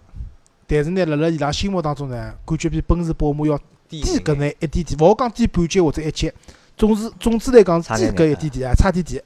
[0.74, 3.56] 但是呢，辣辣伊拉心目当中呢，感觉比奔驰、宝马要
[3.88, 6.32] 低低搿能一点点，勿好讲低半级或者一级，
[6.76, 9.22] 总之总之来讲低差眼眼搿一点点啊，差点点。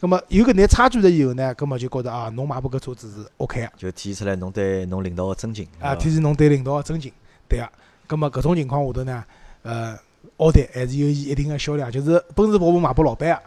[0.00, 5.64] 葛末有搿眼差距了以后呢，葛末就觉着啊，侬买部搿车子是 OK 个，就体现出来侬对侬领导个尊敬。
[5.78, 7.12] 啊，体现侬对领导个尊敬，
[7.46, 7.68] 对个。
[8.08, 9.24] 葛末搿种情况下头呢，
[9.62, 9.96] 呃，
[10.38, 13.42] 奥迪还是有伊一定个销量，就是奔驰、宝马卖拨老板个，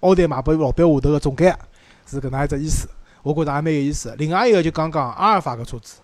[0.00, 1.58] 奥迪卖拨老板下头个总监个，
[2.06, 2.88] 是搿能一只意思。
[3.22, 4.16] 我觉着也蛮有意思的。
[4.16, 5.96] 另外一个就讲讲阿尔法搿车子，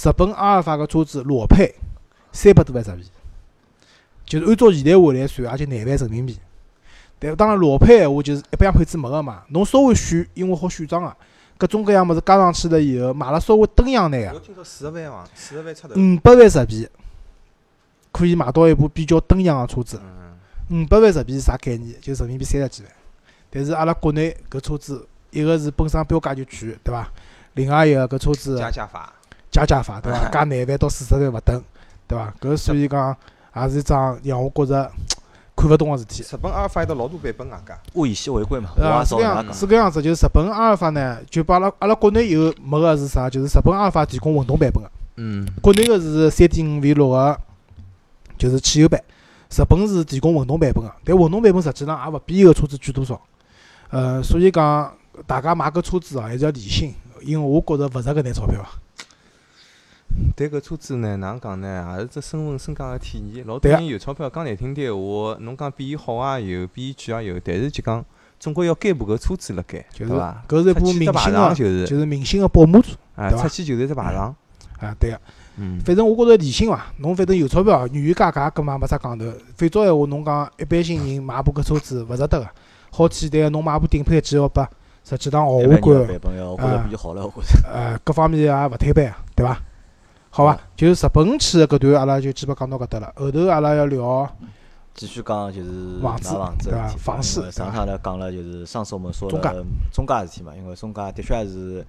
[0.00, 1.74] 日本阿尔法个车子裸配
[2.30, 3.10] 三百多万日币，
[4.24, 6.38] 就是按照现在汇来算，也就廿万人民币。
[7.18, 11.16] 但当然裸配闲话就是一般样配置没个嘛，侬稍微选，因为好选装个，
[11.56, 15.94] 各种各样物事加上去了以后，买了稍微登样眼个，四十万伐，四十万出头。
[15.96, 16.88] 五百万日币
[18.12, 20.00] 可以买到一部比较登样个车子。
[20.68, 22.00] 嗯，五百万日币是啥概念？
[22.00, 22.92] 就是人民币三十几万。
[23.50, 27.10] 但是阿拉国内搿车子，一个是本身标价就贵，对伐？
[27.54, 29.12] 另外一个搿车子加价法。
[29.58, 30.28] 加价法，对伐？
[30.30, 31.62] 加廿万到四十万勿等，
[32.06, 32.32] 对伐？
[32.40, 33.16] 搿所以讲
[33.56, 34.90] 也是一桩让我觉着
[35.56, 36.22] 看勿懂个事体。
[36.22, 37.72] 日本阿尔法有得老多版本啊，搿。
[37.94, 39.54] 物以稀为贵嘛，我啊，也是搿样，照人家讲。
[39.54, 43.28] 是搿样子，就是日本阿尔法呢，就把阿拉阿拉国内有没个是啥？
[43.28, 45.44] 就是日本阿尔法提供混动版本个，嗯。
[45.60, 47.36] 国内个是三点五 V 六个，
[48.38, 49.02] 就是汽油版。
[49.50, 53.20] 日本是提供混动版本个，但混动版本实际上也勿比伊个车子贵多少。
[53.90, 54.92] 呃，所以讲
[55.26, 58.70] 大家买搿车子啊，还是要理性，因为我觉着勿值搿眼钞票啊。
[60.36, 61.96] 但搿车子呢，哪能讲呢？
[61.96, 63.46] 也是只身份身价个体现。
[63.46, 68.04] 老多人有钞票，讲难听点闲话，侬讲比伊好也有，比伊贵也有，但是就讲
[68.38, 70.44] 总归要监部搿车子辣盖，就是对伐？
[70.48, 74.34] 搿是一部明星个，就是，就是明星个宝马车啊，对伐出去就是一只排场。
[74.78, 75.20] 啊，对个。
[75.56, 75.80] 嗯。
[75.84, 79.24] 反正我觉着理性伐，侬反正有钞票，愿意加价，搿嘛没啥讲头。
[79.56, 82.48] 反照闲话，侬讲一般性人买部搿车子勿值得个，
[82.92, 84.68] 好简单，侬买部顶配 G 幺八，
[85.04, 87.68] 实际上豪一般人华感的，版本要我觉着比较好了，我觉着。
[87.68, 89.60] 呃，各方面也勿推板啊，对伐？
[90.30, 90.60] 好伐？
[90.76, 93.12] 就是日本去的搿段，阿拉就基本讲到搿搭了。
[93.16, 94.30] 后头阿拉要聊，
[94.94, 101.84] 继续讲就是房子房子房市因为上趟来讲了，就是上次我们说中介了中介事体嘛，因为中介的确还是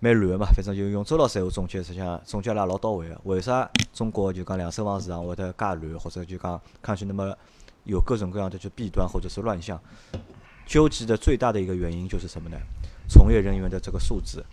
[0.00, 3.18] 蛮乱个嘛，反正就用周老师闲话总结，实际上总结了也老到位个。
[3.24, 7.34] 为啥中国就讲两手房市场会得介乱，或者就讲看上去那么
[7.84, 9.80] 有各种各样的就弊端或者是乱象？
[10.66, 12.56] 究其的最大的一个原因就是什么呢？
[13.08, 14.44] 从业人员的这个素质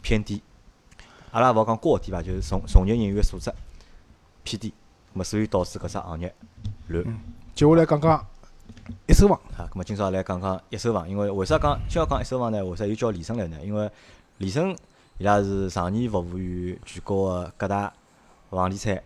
[0.00, 0.40] 偏低。
[1.32, 3.52] 阿拉勿好讲高低伐，就是从从业人员素质
[4.42, 4.74] 偏低，
[5.12, 6.34] 那么所以导致搿只行业
[6.88, 7.04] 乱。
[7.54, 8.26] 接下来讲讲
[9.06, 9.40] 一手房。
[9.56, 12.64] 啊，咁么今朝来讲讲一手房，因为为啥讲今朝讲一手房呢？
[12.64, 13.58] 为啥又叫李生来呢？
[13.62, 13.88] 因为
[14.38, 14.76] 李生
[15.18, 17.92] 伊拉是常年服务于全国个各大
[18.50, 19.00] 房地产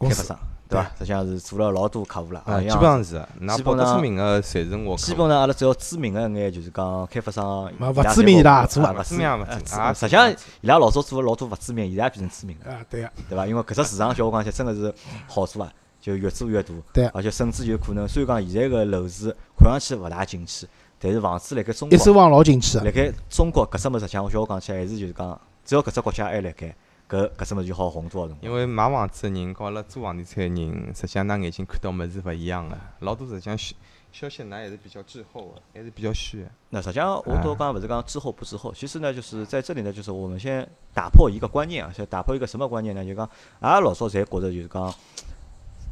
[0.00, 0.90] 开发商，对伐？
[0.98, 3.14] 实际上是做了老多客户了，啊，基本上是
[3.56, 4.96] 基本上得出名个，侪是我。
[4.96, 13.46] 基本上阿拉只要知名个一眼就是讲开发商，勿知名伊拉也侪做啊勿知知名也勿知啊知啊实际上伊拉老早做了老多勿知名，现在也变成知名了，啊，对个，对伐？
[13.46, 14.92] 因为搿只市场小我讲起来真个是
[15.28, 20.66] 好做啊，就越做越大，对而且甚至有可能虽然讲现在个楼市看上去勿大景气，
[20.98, 22.84] 但是房子辣盖中国一手房老景气个。
[22.84, 26.74] 辣盖中国搿只物事，像我小我讲起来，还是就是讲，只要搿只国家还辣盖，
[27.08, 28.50] 搿搿只物事就好红多少辰光。
[28.50, 33.74] 因为买房子个人和阿拉做房地产个人，实际上㑚眼睛看到物事勿一样个，老多实际上消
[34.12, 36.48] 消息㑚还是比较滞后个，还是比较虚个。
[36.70, 43.04] 那实际上我都讲勿是讲滞后不滞后，其实呢，就是在这里呢，就是我们先打破一个观念啊，先打破一个什么观念呢？
[43.04, 43.28] 就讲，
[43.60, 44.94] 阿拉老早侪觉着就是讲，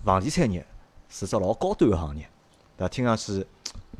[0.05, 0.66] 房地产业
[1.09, 2.29] 是只老高端个行业，
[2.77, 2.88] 对伐？
[2.88, 3.46] 听上去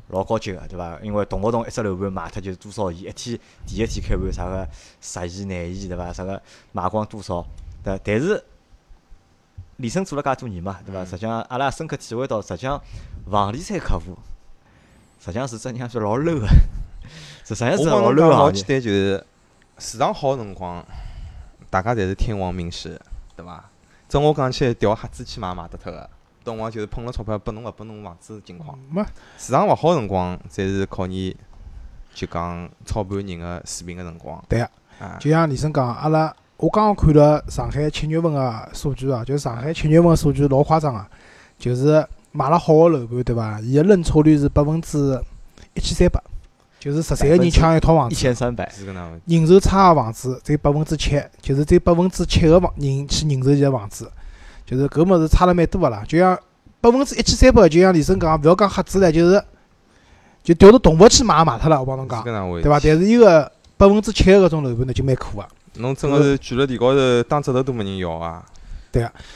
[0.09, 0.99] 老高级个，对伐？
[1.03, 4.69] 因为动勿动一只楼盘卖脱就是多少亿，一天第一天开盘啥个
[5.01, 6.12] 十亿、廿亿，对伐？
[6.12, 6.40] 啥个
[6.73, 7.45] 卖光多少，
[7.83, 8.01] 对伐？
[8.05, 8.45] 但是
[9.79, 11.03] 李生做了介多年嘛，对伐？
[11.03, 12.81] 嗯实际上阿拉也深刻体会到，实际上
[13.31, 14.17] 房地产客户
[15.21, 16.47] 实际上是只让是老 low 个，
[17.45, 18.35] 实际上是老 low 讲个。
[18.35, 19.27] 老简单，就是
[19.79, 20.85] 市场好个辰光，
[21.71, 22.97] 大家侪是天王明星，
[23.35, 23.71] 对伐？
[24.07, 26.11] 照我讲起来，调瞎子去买买得脱个，到
[26.53, 28.79] 辰光就是捧了钞票拨侬勿拨侬房子情况。
[28.91, 29.05] 没
[29.39, 31.35] 市场勿好个辰光，才是考验
[32.15, 34.43] 就讲操盘人个水平个辰光。
[34.49, 41.05] 对个，啊，就像李生讲，阿拉我刚刚看了上海七月份个数据啊，就是上海七月份个数据老夸张个，
[41.59, 43.61] 就是买了好个楼盘，对伐？
[43.61, 45.21] 伊个认筹率是百分之
[45.75, 46.23] 一千三百，
[46.79, 48.17] 就是十三个人抢一套房子一。
[48.17, 49.23] 千三百，是搿能回事。
[49.27, 54.11] 认筹差个房子只有百分之七，就是只有百分之七个房人去认筹伊个房子，
[54.66, 56.03] 就是搿物事差了蛮多个啦。
[56.07, 56.38] 就像
[56.81, 59.42] 百分之一千三百，就像李生讲，勿要讲瞎子唻，就是
[60.42, 62.22] 就调到动物去买也卖脱了，我帮侬讲。
[62.22, 62.81] 对伐？
[62.81, 65.46] 但是伊个百分之七个搿种楼盘呢，就蛮苦个。
[65.74, 68.44] 侬真个是举了地高头打折头都没人要啊！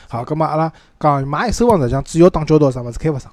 [0.09, 2.99] 好，葛末阿拉讲买一手房，实际上主要打交道啥物事？
[2.99, 3.33] 开发商，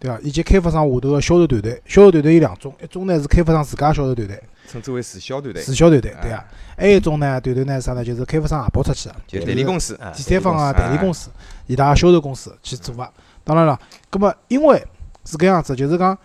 [0.00, 0.18] 对伐？
[0.20, 6.48] 以及开发商下头个销售团队，销售团队有两种，一种呢是开发商自家销售团队，称之为直销团队，直销团队，对啊啊。
[6.76, 8.02] 还有一种呢，团队呢是啥呢？
[8.02, 9.94] 就是开发商外包出去个，就代理公司。
[9.96, 11.30] 啊第三方个，代理公司
[11.66, 13.08] 伊拉销售公司去做个。
[13.44, 14.82] 当然了，葛末因为
[15.24, 16.16] 是搿样子，就是讲，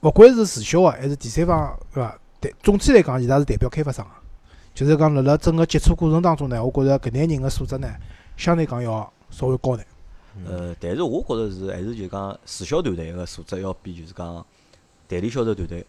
[0.00, 2.18] 勿管是直销个还是第三方，对伐？
[2.40, 4.10] 代总体来讲，伊拉是代表开发商个。
[4.74, 7.88] 就是讲辣辣整个接触过程当中呢，我觉着搿眼人个素质呢，
[8.36, 9.84] 相对讲要稍微高点。
[10.46, 14.44] 呃，但是我觉着是还是就讲直销团队个素质要比就是讲
[15.06, 15.84] 代理销售团队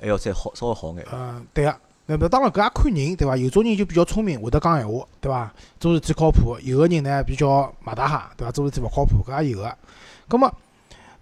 [0.00, 1.06] 还要再好稍微好眼。
[1.12, 1.76] 嗯，对个。
[2.06, 3.36] 那么当然搿也看人，对伐？
[3.36, 5.54] 有种人就比较聪明，会得讲闲话，对伐？
[5.78, 8.50] 做事体靠谱；有个人呢比较马大哈，对伐？
[8.50, 9.76] 做事体勿靠谱，搿也有个。
[10.26, 10.52] 葛末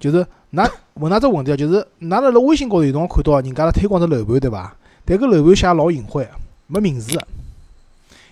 [0.01, 4.75] 就是㑚问㑚只问题啊，就是㑚辣辣微信高头有辰光看到人家辣推广只楼盘，对伐？
[5.05, 6.27] 但搿楼盘写老隐晦，
[6.69, 7.27] 没名字个。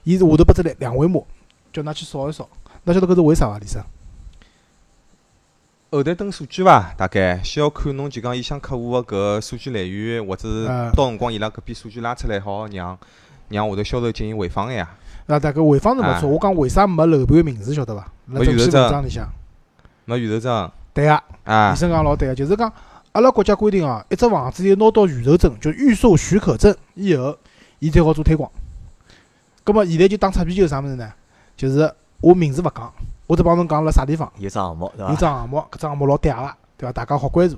[0.05, 1.20] 伊是下头拨只两两维码，
[1.75, 2.49] 叫㑚去扫一扫。
[2.87, 3.83] 㑚晓得搿是为啥伐，李生？
[5.90, 6.92] 后台登数据伐？
[6.96, 12.99] 大概先要看侬就讲意向客户个搿数据来源，或者是啊到辰光伊拉搿边数据拉出来，好让
[13.49, 14.88] 让下头销售进行回访个呀。
[15.27, 16.27] 啊，大概回访是没错。
[16.29, 18.07] 啊我讲为啥没楼盘个名字，晓得伐？
[18.25, 19.03] 没预售证。
[20.05, 22.72] 没预售证对个，啊医，生讲老对个，就是讲
[23.12, 27.37] 阿拉国家规定哦，一只房子要拿到预售证，就预售许可证以后，
[27.79, 28.51] 伊才好做推广。
[29.62, 31.12] 葛末现在就打擦边球啥物事呢？
[31.57, 32.92] 就是我名字勿讲，
[33.27, 34.31] 我只帮侬讲辣啥地方。
[34.39, 35.15] 有只项目对有伐？
[35.15, 36.93] 只项目，搿只项目老嗲个，对伐？
[36.93, 37.57] 大家好关注。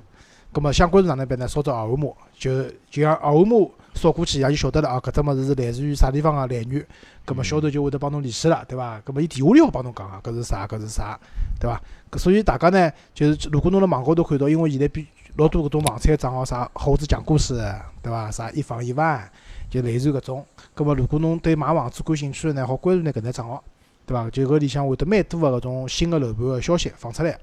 [0.51, 1.47] 葛末想关注哪能办呢？
[1.47, 6.87] 扫只二维码，就就像二维码扫过去，伊拉就晓得了啊，搿只物事是来自于啥地方个来源。
[7.27, 8.99] 葛末销售就会得帮侬联系了，对伐？
[9.05, 11.21] 葛末伊电话里好帮侬讲啊，搿是啥，搿是啥，
[11.61, 11.79] 对伐？
[12.11, 17.57] 搿所以大家呢，就是如果侬辣网高头看到，因为现在比老多搿种房产账号啥猴子讲故事，
[18.03, 18.31] 对伐？
[18.31, 19.31] 啥一房一万，
[19.69, 20.47] 就类似于搿种。
[20.75, 23.63] 葛末如果侬对买房子感兴趣个呢，好关注呢搿只账号，
[24.09, 24.31] 对伐？
[24.31, 27.39] 就搿里向会得蛮多个搿种新个楼盘个消息放出来。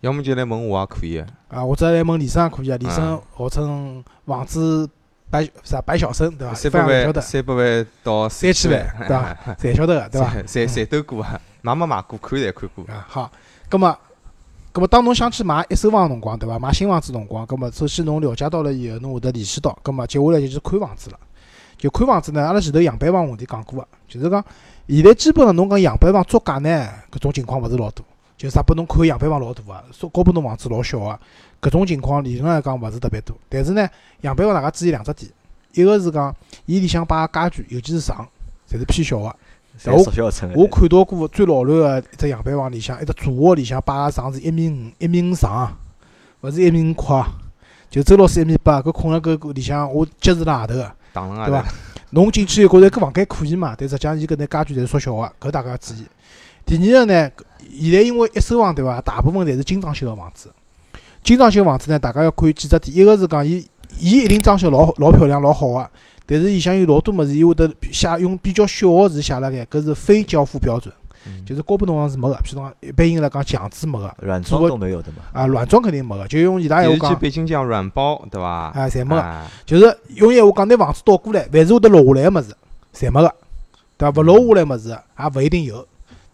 [0.00, 1.18] 要么就来问我也可以。
[1.48, 2.76] 啊，或者来问李生也可以啊。
[2.78, 4.88] 李生嗯号称房子
[5.30, 6.54] 白啥白小生，对伐？
[6.54, 9.36] 三百万，三百万到三千万，对伐？
[9.60, 10.34] 侪晓得个，对伐？
[10.42, 12.84] 侪侪侪都过啊，买没买过，看侪看过。
[12.92, 13.30] 啊，好，
[13.68, 13.96] 葛末，
[14.72, 16.58] 葛末当侬想去买一手房个辰光，对伐？
[16.58, 21.18] 买新房子辰光，葛末首先侬了解到了以后，侬会得联系到，葛末接下来就是看房子了。
[21.78, 24.44] 就看房子呢，阿拉前头样板房问题讲过个，就是讲
[24.88, 28.04] 现在基本上侬讲样板房作假呢，搿种情况勿是老多，
[28.36, 31.18] 就是啥拨侬看样板房老大个，说高拨侬房子老小个，
[31.62, 33.36] 搿种情况理论上来讲勿是特别多。
[33.48, 33.88] 但是呢，
[34.22, 35.30] 样板房大家注意两只点，
[35.72, 36.34] 一个是讲
[36.66, 38.26] 伊里向摆个家具，尤其是床，
[38.68, 39.34] 侪是偏小个。
[39.80, 45.74] 侪缩小成我看到过最老卵个一只样板房里向，一只主卧里向摆个床是一米五，一米五长，
[46.42, 47.24] 勿是一米五宽，
[47.88, 51.64] 就周老师一米八，搿困辣搿里向，我脚是辣外头个，打人啊，对伐？
[52.12, 53.74] 侬进去以后觉着搿房间可以嘛？
[53.76, 56.06] 但实际上伊搿眼家具侪是缩小个，搿大家要注意。
[56.64, 57.30] 第二个呢，
[57.80, 60.50] 现在因为一手房对伐，大部分侪是精装修个房子。
[61.24, 63.66] 精装修房子呢，大家要看几只点，一个是讲伊
[63.98, 65.90] 伊一定装修老老漂亮老好个，
[66.26, 70.92] 但是伊向有老多物事，伊会得写用比较小个字写辣盖，搿是非交付标准，
[71.44, 72.36] 就是高拨侬是没个。
[72.36, 75.18] 譬如讲，一般性来讲，墙纸没个，软装都没有的嘛。
[75.32, 78.48] 啊，软装肯定没个，就用伊拉话讲，背景墙、软包，对伐？
[78.48, 79.20] 啊，侪没个。
[79.20, 82.54] 啊就是用闲话讲，拿房子倒过来，凡是会得落下来个物事，
[82.94, 83.34] 侪没个，
[83.96, 84.20] 对伐？
[84.20, 85.86] 勿落下来个物事，也勿一定有，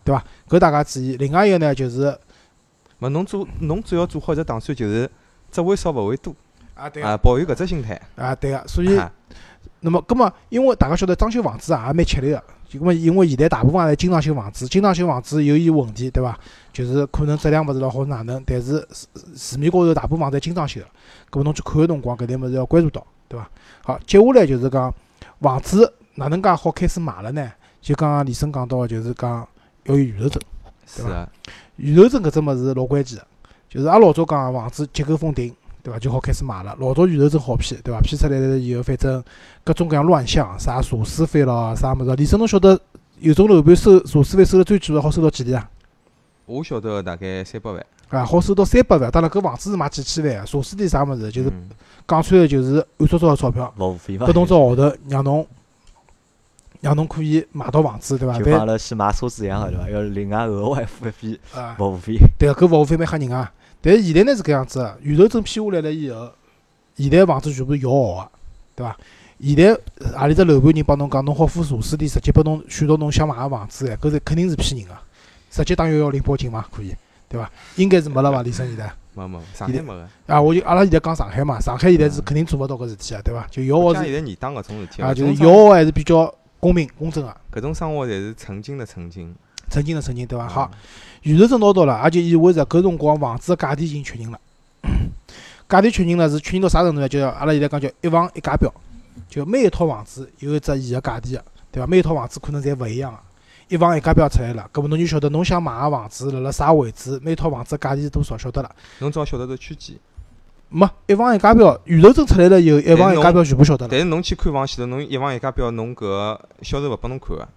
[0.05, 0.25] 对伐？
[0.49, 1.17] 搿大家注意。
[1.17, 2.17] 另外一个呢，就是
[3.01, 5.11] 勿侬做侬只要做好一只打算，就是
[5.51, 6.35] 只会少勿会多
[6.75, 8.01] 啊，对啊，抱有搿只心态。
[8.17, 8.65] 啊，对个。
[8.67, 9.11] 所以，啊
[9.81, 12.43] 那么，葛么，因为大家晓得装修房子啊，也蛮吃力个。
[12.69, 16.39] 就葛末，因为现在大部分也是精装修房子，经常修房子有伊问题，对伐？
[16.73, 20.87] 就是可能质量勿是老好哪能，但是市市面高头大部分侪精装修个，
[21.31, 23.51] 搿么侬去看个辰光，搿点物事要关注到，对伐？
[23.83, 24.95] 好，接下来就是讲
[25.41, 27.51] 房子哪能介好开始买了呢？
[27.81, 29.47] 就刚刚李生讲到个，就是讲
[29.85, 30.43] 要有预售证。
[30.97, 31.29] 对是啊，
[31.77, 33.27] 预售证搿只物事老关键个，
[33.69, 35.55] 就是阿拉老早讲个房子结构封顶，
[35.89, 35.99] 对伐？
[35.99, 36.77] 就好开始买了。
[36.79, 38.01] 老早预售证好批，对伐？
[38.01, 39.23] 批出来了以后，反正
[39.65, 42.15] 各种各样乱象，啥茶水费咯，啥物事。
[42.17, 42.79] 李生侬晓得
[43.21, 45.69] 有种楼盘收茶水费收了最贵个，好收到几钿啊？
[46.47, 47.85] 我晓得大概三百万。
[48.11, 49.11] 啊，好收到三百万。
[49.11, 51.69] 当然搿房子是卖几千万个，茶水费啥物事，就是嗯
[52.07, 55.47] 讲穿了就是暗搓搓个钞票，服务费嘛，拨侬只号头，让侬
[56.81, 58.39] 让侬可以买到房子，对伐？
[58.39, 59.91] 就帮阿拉去买车子一样个对伐？
[59.91, 62.17] 要另外额外付一笔啊，服务费。
[62.39, 63.53] 对个，搿服务费蛮吓人啊。
[63.81, 66.31] 但是现在呢是搿样子个，预售证批下来了以后，
[66.97, 68.31] 现在房子全部摇号个，
[68.75, 68.97] 对伐？
[69.41, 69.69] 现在
[70.01, 74.95] 呃何里只楼盘人帮侬讲，侬好付茶水钿，直接拨侬选到侬想买个房子，搿是肯定是骗人个，
[75.49, 76.93] 直接打幺幺零报警嘛，可以，
[77.29, 77.49] 对伐？
[77.77, 80.09] 应该是没了伐，李生现在没没，上海没个。
[80.27, 83.47] 啊，我就阿拉现在讲上海嘛，上海现在是肯定做勿到搿事体个，对伐？
[83.49, 89.33] 就摇号是像现在严打搿种事体啊，就是摇号还是比较公平公正个，搿种生活侪是曾经的曾经。
[89.69, 90.47] 曾经的曾经，对伐？
[90.47, 90.71] 嗯好，，
[91.23, 94.41] 预售证拿到了，也就意味着搿辰光房子个价钿已经确认了。
[95.69, 97.09] 价钿确认了是确认到啥程度呢？
[97.09, 98.73] 就阿拉现在讲叫一房一价表，
[99.29, 101.87] 就每一套房子有一只伊个价钿个，对伐？
[101.87, 103.19] 每一套房子可能侪勿一样个。
[103.69, 108.71] 一房一价表出来了，搿么侬就晓得侬想买个房子辣辣啥位置，每套房子个价钿是多少，晓得了。
[109.01, 109.95] 侬只要晓得个区间。
[110.71, 113.91] 没一房一价表，预售证出来了以后，一房一价表全部晓得了。
[113.91, 117.49] 但是侬去看房前头，侬一房一价表，侬搿个销售勿拨侬看个，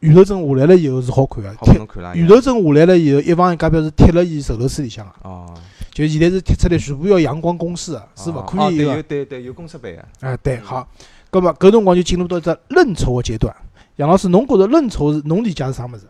[0.00, 1.74] 预售证下来了以后是好看个，贴。
[2.14, 5.54] 预售证下来了以后，一房一价表是贴辣伊售楼处里向个，哦，
[5.92, 9.02] 就现在是贴出来全部要阳光公示个，是勿可以个有。
[9.02, 10.04] 对对有公设版个。
[10.20, 10.86] 哎，对，好，
[11.30, 13.54] 葛么搿辰光就进入到一只认筹个阶段。
[13.96, 16.02] 杨老师，侬觉着认筹是侬理解是啥物事？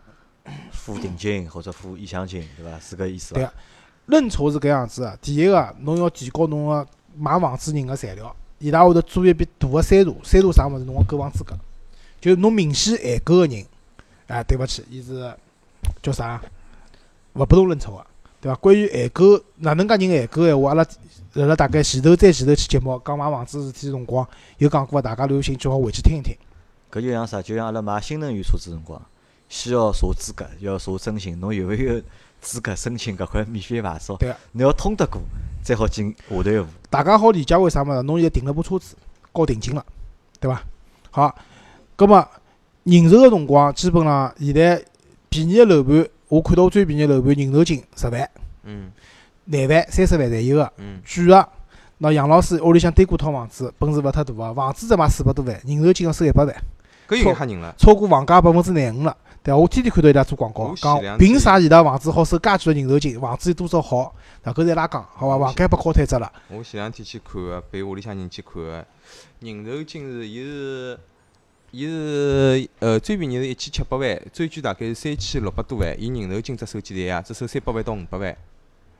[0.71, 2.79] 付定金或者付意向金，对伐？
[2.79, 3.53] 是搿意思伐对个？
[4.07, 6.85] 认筹是搿样子个，第一个侬要提高侬个
[7.17, 10.83] 买房子人个材料，伊拉会得做一笔大个删除，删除啥物事？
[10.85, 11.57] 侬个购房资格，
[12.19, 13.63] 就侬明显限购个人，
[14.27, 15.33] 哎，对勿起，伊是
[16.01, 16.41] 叫啥？
[17.33, 18.05] 勿拨侬认错个，
[18.41, 18.55] 对伐？
[18.57, 20.85] 关于限购哪能介人限购个闲话，阿拉
[21.33, 26.35] 辣辣大概前头再前头期节目讲买房子事体辰光有讲过个，大家有兴趣好回去听一听。
[26.91, 27.41] 搿就像啥？
[27.41, 29.01] 就像阿拉买新能源车子辰光，
[29.49, 32.01] 先要查资格，要查征信，侬有没有
[32.41, 34.15] 资格申请搿块免费牌照？
[34.17, 35.21] 对个侬要通得过，
[35.61, 36.67] 再好进下头一步。
[36.89, 38.01] 大家好理解为啥物事？
[38.03, 38.95] 侬现在订了部车子，
[39.33, 39.85] 交定金了，
[40.39, 40.63] 对伐？
[41.11, 41.35] 好，
[41.95, 42.27] 葛末
[42.85, 44.79] 认筹个辰光，基本上现在
[45.27, 48.29] 便宜个楼盘，我看到最便宜个楼盘认筹金十万、
[48.63, 48.91] 嗯
[49.45, 50.71] 廿万、三十万侪有个。
[50.77, 51.49] 嗯贵个，
[51.97, 56.55] 那杨老师屋里向对过套房子，本事勿太大个，房子只卖四百多万，认筹金要收一百万，
[57.07, 57.73] 搿有眼吓人了。
[57.75, 59.17] 超过房价百分之廿五了。
[59.41, 59.57] 对伐？
[59.57, 63.19] 我天天看到伊拉做广告，讲凭啥伊拉房子好收介贵个认筹金？
[63.19, 64.15] 房子有多少好？
[64.43, 65.45] 那搿侪拉讲，好伐？
[65.47, 66.31] 房价被敲摊只了。
[66.49, 68.85] 我前两天去看个，陪屋里向人去看个，
[69.39, 70.99] 认筹金是伊是
[71.75, 77.21] 伊是呃最便宜是一千七百万，最贵大概是三千六百多万，伊人头金只收几钿啊？
[77.21, 78.37] 只收三百万到五百万。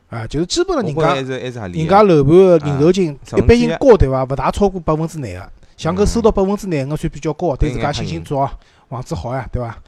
[0.10, 1.88] 啊，就是基本上人家还是还是合理人。
[1.88, 4.26] 家楼盘个认筹金啊一般性高对伐？
[4.26, 8.52] 勿大超过百分之廿个，像搿收到百分之廿个算比较高，对自家信心足啊，
[8.90, 9.82] 房子好呀，对伐？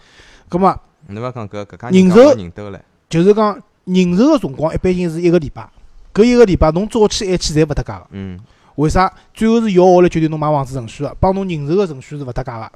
[0.47, 2.81] 葛末侬勿要讲搿搿家人家认得个唻。
[3.09, 5.69] 就是讲认筹个辰光一般性是一个礼拜，
[6.13, 8.07] 搿一个礼拜侬早去晚去侪勿搭界个。
[8.11, 8.39] 嗯
[8.77, 9.11] 为啥？
[9.33, 12.71] 最后是摇下来决定侬买房子程序个，帮侬认筹个程序是勿搭界个。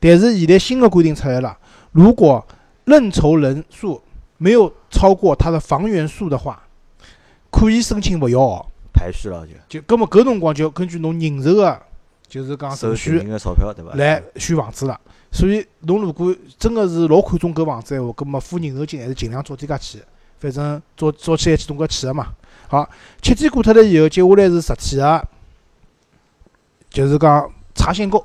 [0.00, 1.56] 但是现在新个规定出来了，
[1.92, 2.44] 如果
[2.86, 4.00] 认筹人数
[4.38, 6.62] 没有超过它的房源数的话，
[7.50, 8.70] 可以申请勿要号。
[8.92, 11.82] 排序了就就葛末搿辰光就要根据侬认筹个，
[12.28, 13.92] 就是讲收程序定金个钞票对伐？
[13.94, 14.98] 来选房子了。
[15.30, 20.02] 所以侬如果真个是老看重搿房子闲话，搿么付认筹金还是尽量早点介去。
[20.38, 22.28] 反正早早起晚去总归去个嘛。
[22.68, 22.88] 好，
[23.20, 25.28] 七天过脱了以后，接下来是十天个，
[26.94, 28.24] 就是讲查限购，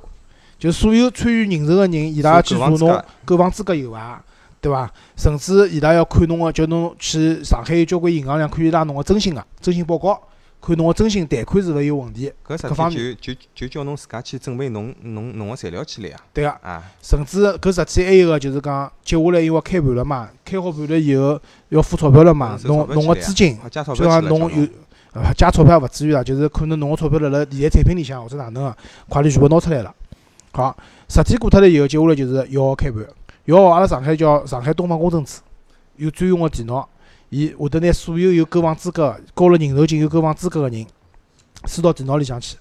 [0.60, 4.24] 就所有参与认筹个人，伊拉要去查侬购房资格有伐？
[4.62, 4.88] 对伐？
[5.16, 10.22] 甚至伊拉要看侬个，叫侬去上海有交关银行量可以拉侬个征信个征信报告，
[10.62, 12.32] 看侬个征信贷款是勿是有问题。
[12.48, 16.16] 搿实体就就就叫侬自家去准备侬侬侬个材料去了呀。
[16.32, 23.84] 对个、啊，甚至搿实体还有个就是讲，接下来因为开盘了嘛，开好盘了以后要付钞票了嘛，侬侬个资金，就。
[23.96, 24.68] 讲侬有
[25.14, 29.94] 呃加钞票勿至于啦，就是可能侬个钞票辣辣理财产品里向或者哪能个，快点全部拿出来了。
[30.52, 30.76] 好，
[31.08, 33.06] 实体过脱了以后，接下来就是摇号开盘。
[33.46, 35.42] 摇号阿拉上海叫上海东方公证处，
[35.98, 36.88] 有专用个电脑，
[37.30, 40.86] 伊会得拿所有有购房资格、交了认筹金有购房资格个人
[41.66, 42.58] 输到电脑里向去，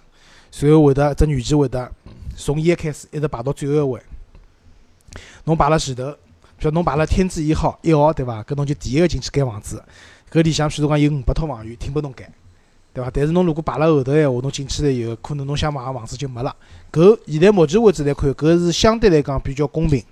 [0.50, 1.90] 随后会得只软件会得
[2.36, 4.00] 从一开始一直排到最后一位。
[5.44, 6.10] 侬排辣前头，
[6.58, 8.42] 比如侬排辣天字一号一号对伐？
[8.42, 9.82] 搿侬就第一个进去盖房子。
[10.30, 12.30] 搿里向譬如讲有五百套房源，听拨侬盖，
[12.98, 13.10] 对伐？
[13.14, 16.54] 但是侬如果排辣后头闲话，侬进去了以后，可能侬想买个房子就没了。
[16.92, 20.02] 搿现在目前为止来看，搿是相对来讲比较公平，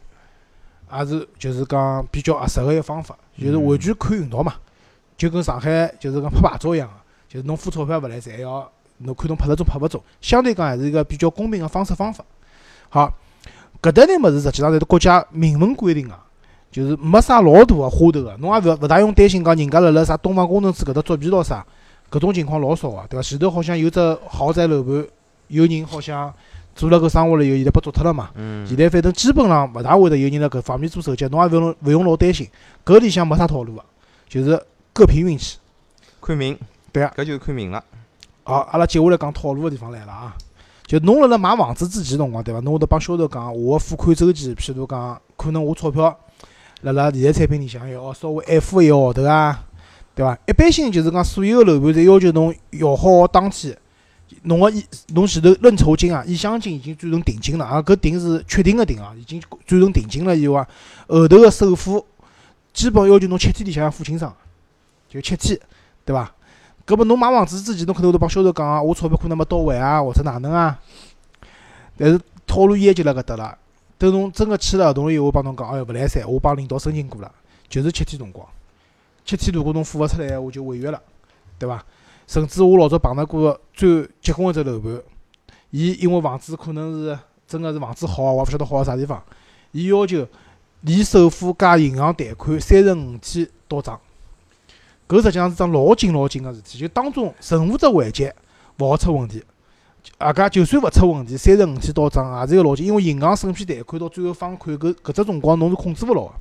[0.93, 4.55] 也是就是讲比较合适个一个方法，就是完全看运道嘛。
[5.17, 6.89] 就跟上海就是讲拍牌照一样，
[7.29, 12.25] 就是侬付钞票勿来三，要侬看侬拍得中拍勿中，相对讲还是一个比较公平个方式方法。
[12.89, 13.13] 好，
[13.83, 16.15] 搿搭眼物事实际上侪是国家明文规定个。
[16.69, 21.65] 就是没啥老大个花头个，侬也勿勿大用担心讲人家辣辣啥东方工程处搿搭作弊咯啥，
[22.11, 23.23] 搿种情况老少个，对伐？
[23.23, 25.07] 前头好像有只豪宅楼盘，
[25.49, 26.33] 有人好像
[26.75, 28.31] 做了搿生活了以后，现在被捉脱了嘛。
[28.35, 32.49] 嗯，现在反正基本上勿大会得有人辣搿方面做手脚，侬也勿用勿用老担心，
[32.85, 33.85] 搿里向没啥套路个，
[34.29, 35.59] 就是各凭运气。
[36.21, 36.59] 看命。
[36.93, 37.85] 对啊搿就是看命了。
[38.45, 40.35] 好，阿拉接下来讲套路个地方来了啊。
[40.87, 42.61] 就侬辣辣买房子之前辰光，对伐？
[42.61, 46.17] 侬会得帮销售讲，我个付款周期，譬如讲，可能我钞票
[46.83, 49.65] 辣辣理财产品里向要稍微爱付一个号头啊，
[50.17, 50.37] 对伐？
[50.47, 53.77] 一般性就是讲，所有个楼盘侪要求侬摇好号当天，
[54.45, 60.67] 侬个意侬前头认筹金啊、意向金已经转成定金了啊，搿定是确定个定啊，已经转成定金了以后啊，
[61.07, 62.05] 后头个首付
[62.73, 64.35] 基本要求侬七天里向要付清爽，
[65.11, 65.61] 就七天，
[66.07, 66.33] 对伐？
[66.87, 70.81] 搿么侬买房子之前，侬可能会得帮销售讲啊，我钞票可能没到位啊，或者哪能啊？
[71.99, 73.59] 但是套路严就辣搿搭了。
[73.99, 77.31] 等侬真个签了合同以后，我帮侬讲，哎哟，勿来三，我帮领导申请过了，
[77.69, 78.47] 就是七天辰光。
[79.27, 81.03] 七天如果侬付勿出来，我就违约了，
[81.59, 81.85] 对伐？
[82.27, 85.03] 甚至我老早碰到过最结棍个只楼盘，
[85.71, 89.23] 伊因为房子可能是真个是房子好，我也勿晓得好到啥地方，
[89.73, 90.27] 伊要求
[90.81, 94.01] 连首付加银行贷款三十五天到账。
[95.09, 98.35] 搿实际上是桩老紧老紧个事体，就当中任何只环节
[98.79, 99.43] 勿好出问题。
[100.19, 106.33] 啊，搿就算勿出问题，三十五天到账也是一个老紧，因为银行审批贷款到最后放款，搿搿只辰光侬是控制勿牢个，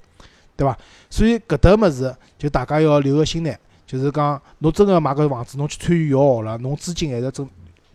[0.56, 0.78] 对伐？
[1.10, 7.48] 所以搿搭物事就大家要留个心眼，就是讲侬真个买搿房子，侬去参与摇号了，侬资金还是真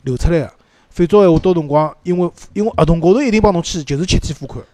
[0.03, 0.53] 留出来个。
[0.91, 4.65] 否则闲话到辰光，因为因为合同高头一定帮侬签，就是七天付款，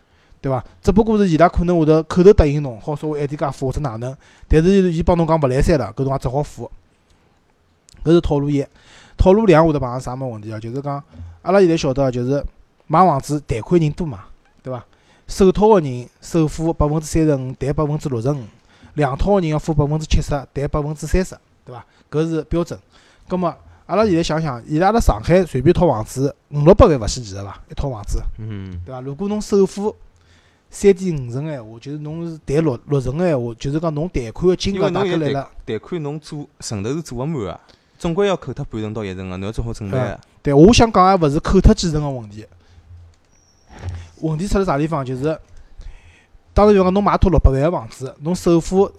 [0.40, 0.64] 对伐？
[0.82, 4.16] 只不过是伊拉可能会得口头答应侬，好稍微晚点加付或者哪能，
[4.48, 6.70] 但是伊帮侬讲勿来三了，搿辰光只好付。
[8.02, 8.64] 搿是套路一，
[9.16, 10.58] 套路两会得碰上啥么问题啊？
[10.60, 11.02] 就是讲，
[11.42, 12.44] 阿拉现在晓得，就是
[12.86, 14.24] 买房子贷款人多嘛，
[15.26, 18.36] 首套个人首付百分之三十五，贷百分之六十五；
[18.94, 21.84] 两套个人要付百分之七十，贷百分之三十，对伐？
[22.10, 22.78] 搿是标准。
[23.28, 23.54] 葛末
[23.86, 27.60] 阿拉现在想想，现在阿拉上海随便一套房子五六百万勿稀奇个伐？
[27.70, 29.00] 一套房子，嗯，对伐？
[29.00, 29.94] 如果侬首付
[30.70, 35.50] 三点五成个闲话，就是侬是贷六六成个闲话，就是讲侬贷款个金额大概来了。
[35.64, 37.60] 贷款侬做成头是做勿满个，
[37.98, 40.20] 总归要扣脱半成到一成个，侬要做好准备个。
[40.42, 42.46] 对，我想讲个勿是扣脱几成个问题，
[44.20, 45.04] 问题出在啥地方？
[45.04, 45.38] 就是，
[46.54, 48.90] 当然就讲侬买套六百万个房子，侬首付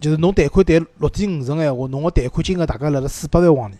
[0.00, 3.74] 就是侬贷款贷六点五成个闲话，侬个贷款金额大概辣辣四百万往里，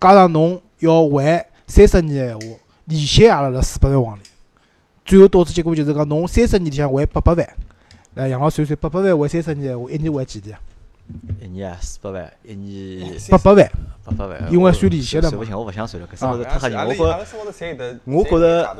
[0.00, 4.20] 加上侬要还三十年个闲话，利息也辣辣四百万往里，
[5.04, 7.48] 最后导致结果就是讲侬三十年里向还八百万，
[8.14, 10.60] 来杨老算算，八百万还三十年闲话，一年还几钿啊？
[11.40, 13.70] 一年啊四百万，一年八百万，
[14.04, 14.52] 八百万。
[14.52, 16.86] 因为算利息了嘛算勿清，我勿想算了，搿啊生活太吓人。
[16.88, 17.04] 我觉
[18.04, 18.74] 我觉着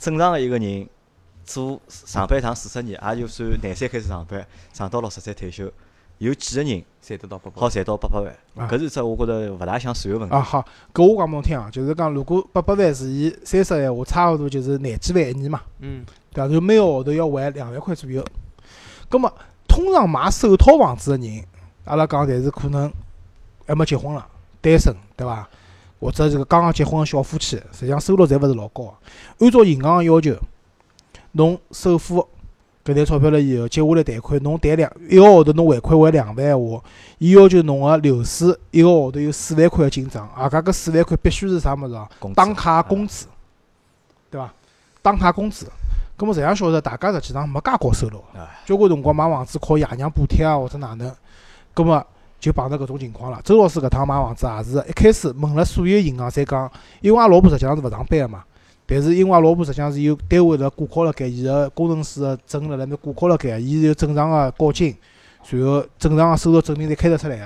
[0.00, 0.88] 正常个一个人
[1.44, 5.70] 做上班上四十年，也就算廿三开始上班，上到六十岁退休，
[6.16, 8.66] 有几个人赚得到八百好赚到八百万？
[8.66, 10.34] 啊搿是只我觉着勿大想算个问题。
[10.34, 16.50] 啊好，搿我讲拨侬听啊，就是讲如果八百万除以三十闲话，差勿多就是廿几万一年嘛，嗯，对伐？
[16.50, 18.24] 就每个号头要还两万块左右。
[19.10, 19.30] 葛末
[19.68, 21.44] 通常买首套房子个人，
[21.84, 22.90] 阿拉讲侪是可能
[23.66, 24.26] 还没结婚了，
[24.62, 25.46] 单身，对伐？
[26.00, 29.44] 或者这个刚刚结婚个小夫妻，实际上收入侪勿是老高个。
[29.44, 30.34] 按照银行个要求，
[31.32, 32.26] 侬首付
[32.82, 36.82] 搿点钞票了以后，接下来贷款，侬贷两一个号头侬还款还两万闲话，
[37.18, 42.08] 伊要求侬个流水一个号头有四万块个进账，而家搿四万块必须是啥物事啊？
[42.34, 43.26] 打卡工资，
[44.30, 44.52] 对伐？
[45.02, 45.70] 打卡工资。
[46.16, 48.22] 葛末实际上晓得，大家实际上没介高收入
[48.66, 51.10] 交关辰光买房子靠爷娘补贴啊，或者哪能，
[51.72, 52.06] 葛末
[52.40, 53.40] 就碰到搿种情况了。
[53.44, 56.70] 周老师搿趟买房子也是一开始问了所有银行，侪讲，
[57.02, 58.42] 因为阿拉老婆实际上是勿上班个嘛，
[58.86, 64.96] 但是因为阿拉老婆实际上是有单位辣挂靠辣盖，伊个工程师个证辣辣面挂靠辣盖，伊是有正常个交金，
[65.50, 67.44] 然后正常个收入证明侪开得出来个。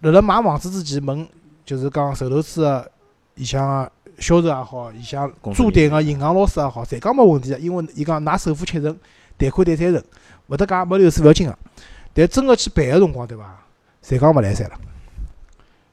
[0.00, 1.26] 辣辣买房子之前问，
[1.64, 2.90] 就是讲售楼处个
[3.36, 8.96] 里向个销售也好，里向驻店个银行老师也好，侪讲没问题个，因为伊讲㑚首付七成，
[9.38, 10.02] 贷款贷三成，
[10.48, 11.56] 勿搭界没流水勿要紧个。
[12.12, 13.63] 但真个去办个辰光，对伐？
[14.04, 14.78] 侪讲勿来三了，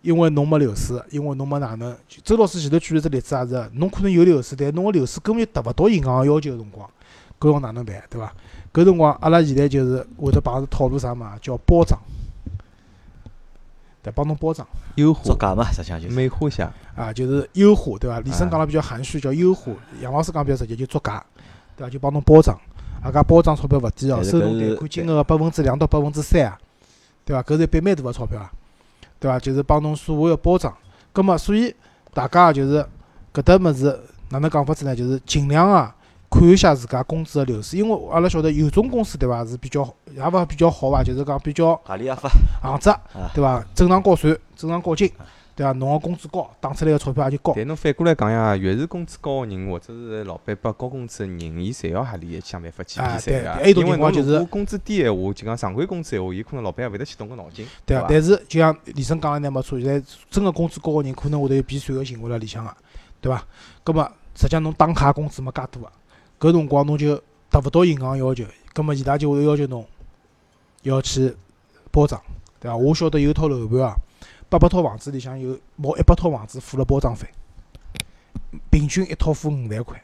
[0.01, 1.95] 因为侬没流水，因为侬没哪能。
[2.25, 6.85] 周老师前头举了只例子也是，侬可能有流水，但侬个流水根本就达勿到银行个要求个辰光，
[7.39, 8.33] 搿辰光哪能办，对伐？
[8.73, 11.97] 搿辰光阿拉现在就是会得碰着套路啥嘛，叫包装，
[14.03, 14.67] 对，帮侬包装。
[14.95, 16.13] 优化作假嘛，实际上就是。
[16.13, 18.19] 美化一下，啊，就是优化，对伐？
[18.19, 21.23] 李生哎讲了比较含蓄，叫优化；杨老师讲比较直接，就作假，
[21.77, 21.89] 对伐？
[21.89, 22.59] 就帮侬包装，
[23.03, 26.59] 阿家包装钞票勿低哦，收侬贷款金额个百分之两到百分之三啊，
[27.31, 27.43] 对伐？
[27.43, 28.51] 搿是一笔蛮大个钞票啊，
[29.17, 29.39] 对伐？
[29.39, 30.73] 就是帮侬所谓个包装。
[31.13, 31.73] 葛末所以
[32.13, 32.85] 大家就是
[33.33, 33.97] 搿搭物事
[34.29, 34.93] 哪能讲法子呢？
[34.93, 35.95] 就是尽量啊
[36.29, 39.81] 看一下自家工资个流水，因为阿拉晓得有种公司对伐是比较
[40.13, 42.29] 也勿比较好伐，就是讲比较合理合法，
[42.61, 42.99] 行职，啊
[43.33, 43.63] 对伐？
[43.73, 45.09] 正常交税，正常交金，
[45.61, 45.71] 对伐？
[45.73, 47.53] 侬个工资高，打出来个钞票也就高。
[47.55, 53.59] 但侬反过来讲呀，越是工资高个人，或者是老板拨高工资个人，伊侪要合理地想办法去啊比赛个。
[53.59, 62.75] 因为情况就是侬如果工资低闲话，就讲常规工资闲话，伊可能老板也勿会得去动个脑筋，对啊，但是就像李生讲个呢没错，现在真个工资高个人可能会得有比税个行为辣里向个，
[63.21, 63.45] 对伐？
[63.83, 64.03] 葛末
[64.35, 65.91] 实际上侬打卡工资没介多个，
[66.39, 68.43] 搿辰光侬就达勿到银行要求，
[68.73, 69.85] 葛末伊拉就会要求侬
[70.83, 71.35] 要去
[71.91, 72.19] 包装，
[72.59, 72.75] 对伐？
[72.75, 73.95] 我晓得有套楼盘啊，
[74.51, 77.25] 八百套房子里向有毛一百套房子付了包装费，
[78.69, 80.03] 平均一套付五万块，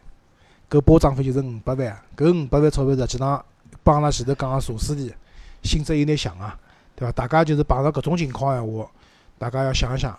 [0.69, 3.45] 搿包装费就是五百万啊，搿五百万钞票实际上
[3.83, 5.13] 帮阿拉前头讲个茶水店
[5.63, 6.57] 性质有眼像啊。
[6.95, 7.11] 对伐？
[7.11, 8.89] 大家就是碰到搿种情况闲话，
[9.37, 10.17] 大家要想一想，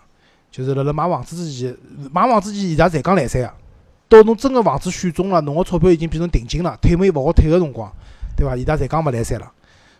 [0.51, 1.75] 就是辣辣买房子之前，
[2.11, 3.53] 买房子之前伊拉侪讲来三个，
[4.07, 7.91] 到侬真个房子选中了，侬个钞票已经变成定金了，退没勿好退个辰光，
[8.37, 8.55] 对伐？
[8.55, 9.51] 伊拉侪讲勿来三了。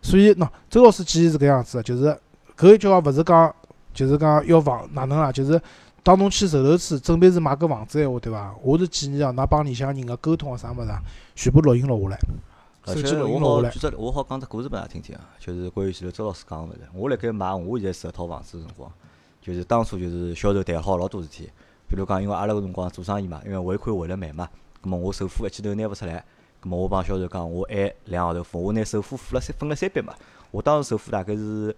[0.04, 2.16] 所以喏，周老师建议是搿样子的，就是
[2.56, 3.56] 搿一句话勿是讲，
[4.00, 5.62] 就是讲要房哪能啦，就是
[6.02, 8.56] 当侬去售楼处准备是买搿房子闲话，对伐？
[8.64, 11.02] 我是建议啊，㑚帮里向人个沟通啊啥物事啊，
[11.36, 12.20] 全部录音录下来，
[12.86, 13.80] 手机而且我录音录下来好举。
[13.80, 16.80] 只我好讲只故事拨㑚听听啊，就是关于前头周老师讲个物事。
[16.94, 18.90] 我辣盖买我现在住个套房子个辰光，
[19.42, 21.50] 就是当初就是销售谈好老多事体，
[21.90, 24.48] 比如讲因为阿拉搿辰光做生意嘛，因为尾款还了慢嘛，
[24.82, 26.24] 葛末我首付一记头拿勿出来，
[26.62, 30.14] 葛末我帮销售讲我按两个号头付，我拿首付付了三分了三笔嘛，
[30.52, 31.76] 我当时首付大概是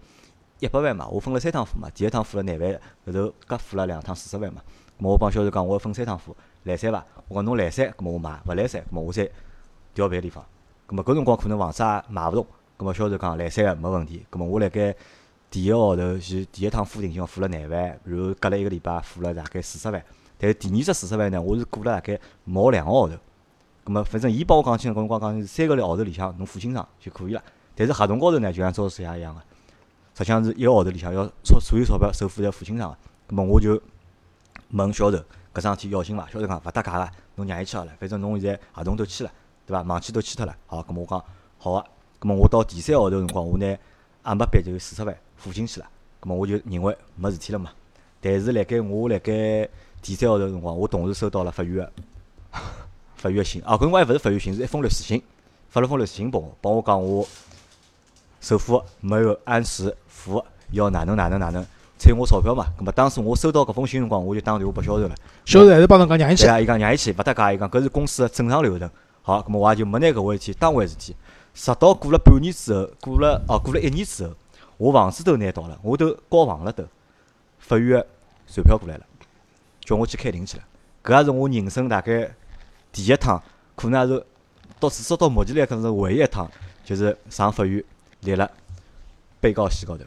[0.62, 4.62] 一百万嘛，我分了三趟付嘛，第一趟付了廿万，后头各付了两趟四十万嘛。
[5.00, 7.04] 咾么我帮销售讲，我要分三趟付，来三伐？
[7.28, 9.28] 我讲侬来三，咾么我买；勿来三，咾么我再
[9.96, 10.46] 调别个地方。
[10.88, 12.46] 咾么搿辰光可能房子也买勿动，
[12.78, 14.24] 咾么销售讲来三个没问题。
[14.30, 14.96] 咾么我辣盖
[15.50, 20.06] 第一个号头是第一趟付定金付了廿万，然后隔了一个礼拜付了大概四十万。
[20.38, 23.16] 但是第二只四十万呢，我是过了大概毛两个号头。
[23.84, 27.42] 咾么反正伊帮我讲清，搿辰光讲是三个号头里向侬付清爽就可以了。
[27.74, 29.42] 但是合同高头呢，就像招市也一样个，
[30.14, 33.34] 实际上是一个号头里向要钞所有钞票首付要付清爽个。
[33.34, 33.82] 咾么我就
[34.72, 35.18] 问销售
[35.54, 36.28] 搿桩事体要紧伐？
[36.28, 39.32] 销售讲勿搭界个，侬让伊去好了，反正侬现在合同都签了，
[39.66, 39.82] 对伐？
[39.84, 40.56] 网签都签脱了。
[40.68, 41.24] 好，咾么我讲
[41.58, 41.86] 好个。
[42.22, 43.78] 咾么我到第三个号头辰光，我拿
[44.24, 45.90] 阿没笔就四十万付进去了。
[46.22, 47.72] 咾么我就认为没事体了嘛。
[48.20, 49.68] 但是辣盖我辣盖
[50.02, 51.92] 第三个号头辰光，我同时收到了法院个
[53.16, 55.22] 法院个信，啊，搿辰光还勿是法院信，是一封律师信，
[55.70, 57.28] 发了封律师信拨我，帮我讲我
[58.42, 61.66] 首付没有按时付，要哪能哪能哪能
[61.98, 62.66] 催我钞票嘛。
[62.76, 65.16] 葛末当时我收到搿封信辰光，我就打电话拨销售了。
[65.46, 68.90] 销售还是帮侬讲让伊去对，啊，伊讲让伊去，勿搭界，伊讲搿是公司个正常流程。
[69.22, 71.16] 好，葛末我也就没拿搿回事体当回事体。
[71.54, 74.34] 直到过了半年之后，过了哦，过了一年之后，
[74.78, 76.84] 我房子都拿到了，我都交房了都，
[77.60, 78.08] 法院个
[78.48, 79.06] 传票过来了，
[79.82, 80.64] 叫我去开庭去了。
[81.04, 82.32] 搿也是我人生大概
[82.92, 83.40] 第一趟，
[83.76, 84.26] 可能也是
[84.80, 86.50] 到至少到目前来讲是唯一一趟，
[86.84, 87.84] 就是上法院
[88.22, 88.50] 立了
[89.40, 90.04] 被告席高头。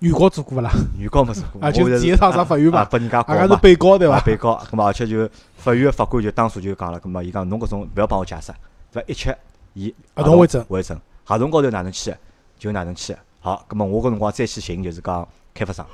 [0.00, 0.70] 原告做过勿啦？
[0.98, 3.60] 原告没做过，啊就第一趟上法院嘛啊，拨人家告大家是。
[3.62, 4.16] 被告对伐？
[4.16, 8.52] 啊被告，咁么而且就法院个法官就当初就讲了，咁么伊讲侬搿种勿要帮我解释，
[8.92, 9.08] 对伐？
[9.08, 9.36] 一切
[9.72, 12.20] 以合同为准为准，合同高头哪能签的
[12.58, 13.22] 就哪能签的。
[13.40, 15.86] 好，咁么我搿辰光再去寻就是讲开发商，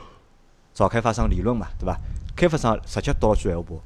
[0.75, 1.97] 找开发商理论嘛，对伐？
[2.35, 3.83] 开发商直接倒了句闲话拨我，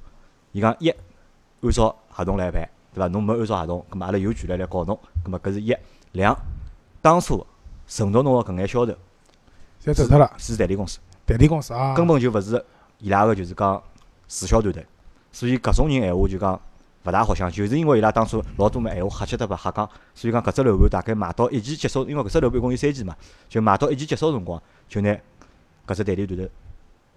[0.53, 3.09] 伊讲一按照合同来办，对伐？
[3.09, 5.77] 侬没按照合同，咁么阿拉有权利来告侬，咁么搿是一。
[6.13, 6.35] 两，
[7.03, 7.47] 当初
[7.87, 8.93] 承诺侬个搿眼销售
[9.85, 10.99] 侪走脱了，是代理公司。
[11.25, 12.65] 代理公司啊，根本就勿是
[12.99, 13.83] 伊拉个就是讲
[14.29, 14.85] 直销团队，
[15.33, 16.61] 所以搿种人闲话就讲
[17.05, 23.15] 勿大好相信，就是因为伊拉当初老多么闲话瞎七搭八瞎讲，所以讲搿只楼盘大概卖到一期结束，因为搿只楼盘一共有三期嘛，
[23.49, 25.11] 就卖到一期结束辰光，就拿
[25.87, 26.51] 搿只代理团队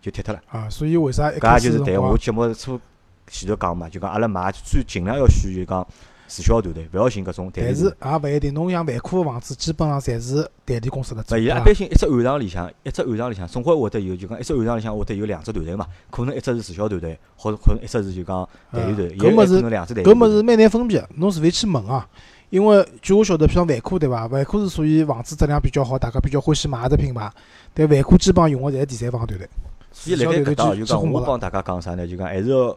[0.02, 0.42] 就踢脱了。
[0.50, 2.80] 啊，所以为啥一搿开也就是对始我节目初
[3.28, 5.86] 前头讲嘛，就讲阿拉买最尽量要选就讲
[6.30, 7.76] 直销团队，勿要寻搿种代理但。
[7.76, 20.16] 是也勿一定，侬像万科个房子，基本上侪是代理公司辣做，勿，伊对一般性一只暗场里向，一只暗场里向总归会得有，就讲一只暗场里向会得有两只团队嘛，可能一只是直销团队，或者可能一只是就讲代理团队，也有搿物事可能两只代理团。
[20.16, 22.08] 搿物事蛮难分辨个，侬除非去问啊。
[22.50, 24.26] 因为据我晓得，譬如万科对伐？
[24.26, 27.32] 万科是属于房子质量比较好，大家比较欢喜买个只品牌。
[27.76, 29.48] 但万科基本上用个侪是第三方团队。
[29.92, 32.08] 所以辣盖搿搭就讲，我帮大家讲啥呢？
[32.08, 32.70] 就讲还是要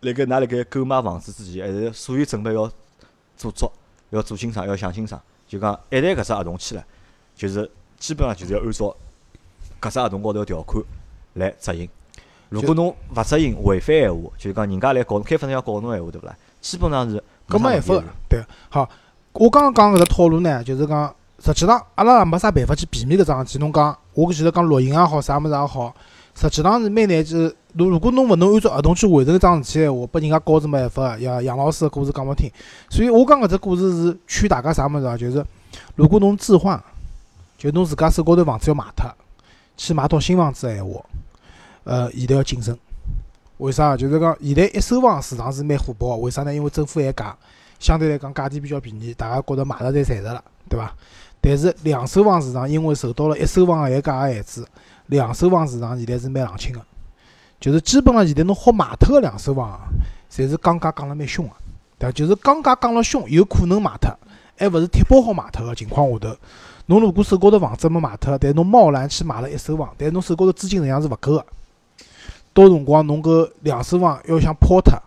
[0.00, 2.68] 辣盖㑚辣盖购买房子之前，还是所有准备要
[3.40, 3.72] 做足，
[4.10, 5.18] 要做清爽，要想清爽。
[5.48, 6.84] 就讲一旦搿只合同签了，
[7.34, 7.68] 就是
[7.98, 8.94] 基本上就是要按照
[9.80, 10.84] 搿只合同高头个条款
[11.34, 11.88] 来执行。
[12.50, 16.36] 如果侬勿执行违反闲话，就是讲人家来告侬，开发商要告侬闲话，对勿啦？
[16.60, 17.16] 基本上是
[17.48, 18.44] 搿没办法对。
[18.68, 18.88] 好，
[19.32, 23.58] 我刚刚讲搿只套路呢，就是讲，实际上阿拉也没啥办法去避免搿桩事体。
[23.58, 25.94] 侬讲，我前头讲录音也好，啥物事也好，
[26.34, 27.24] 实际上是蛮难。
[27.24, 31.22] 就是如如果侬勿能按照合同去完成一桩事体闲话，拨人家告是没办法个。
[31.22, 32.50] 像杨老师个故事讲拨听，
[32.88, 35.16] 所以我讲搿只故事是劝大家啥物事啊？
[35.16, 35.44] 就是
[35.94, 36.82] 如果侬置换，
[37.56, 39.10] 就侬自家手高头房子要卖脱，
[39.76, 41.04] 去买套新房子个闲话，
[41.84, 42.76] 呃，现在要谨慎。
[43.58, 43.96] 为啥？
[43.96, 46.54] 就是讲现在一手房市场是蛮火爆个，为啥呢？
[46.54, 47.36] 因为政府限价，
[47.78, 50.92] 相对来讲价钿比较便宜，大家觉着买了侪赚着了，对伐？
[51.42, 54.64] 但是两手房市场因为受到了一手房限价个限制，
[55.06, 56.80] 两手房市场现在是蛮冷清个，
[57.60, 59.80] 就是基本上现在侬好卖脱个两手房啊，
[60.32, 61.52] 侪是降价降了蛮凶个，
[61.98, 62.12] 对伐？
[62.12, 64.10] 就是降价降了凶，有可能卖脱，
[64.56, 66.34] 还勿是贴包好卖脱个情况下头。
[66.86, 71.46] 侬如果手高头房子没卖脱，但侬贸然去买了一手房，但侬手高头资金实际上是勿够个。
[72.52, 74.98] 到辰光侬搿两手房要想抛脱，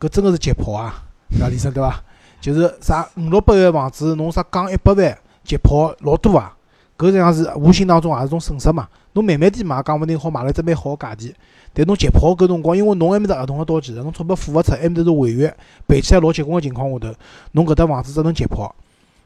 [0.00, 2.02] 搿真个是急抛啊，对伐，李生对伐？
[2.40, 6.56] 就是啥五六百万房子，侬啥降一百万急抛老多啊，
[6.96, 8.88] 搿实际上是无形当中也是种损失嘛。
[9.12, 11.34] 侬慢慢点买，讲勿定好买了一只蛮好个价钿。
[11.72, 15.54] 但侬急抛搿辰光，因为侬埃面搭合同要到期了，侬钞票付勿出，埃面搭是违约，
[15.86, 17.14] 赔起来老结棍个情况下头，
[17.52, 18.74] 侬搿搭房子只能急抛，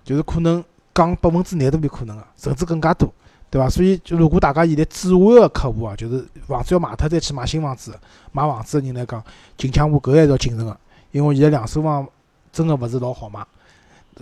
[0.05, 0.63] 就是可能
[0.95, 3.13] 降百分之廿都有可能个，甚至更加多。
[3.51, 3.69] 对伐？
[3.69, 7.95] 所以，就如果大家现在置换个客户啊，就是房子要卖脱再去买新房子，
[8.33, 9.23] 买房子个人来讲，
[9.59, 10.75] 近腔部搿还是要谨慎个，
[11.11, 12.09] 因为现在两手房
[12.51, 13.45] 真个勿是老好买，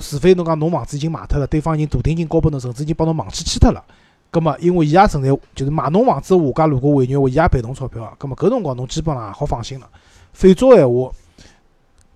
[0.00, 3.84] 除非侬讲侬房子已经卖脱了，对方已经大定金交拨侬，甚至已经帮侬网契签脱了，
[4.30, 9.88] 葛末因为伊也存在，就是买侬房子个下家如果违约话，伊也赔侬钞票个，葛末搿辰光侬基本上也好放心了。
[10.32, 11.12] 否则闲话，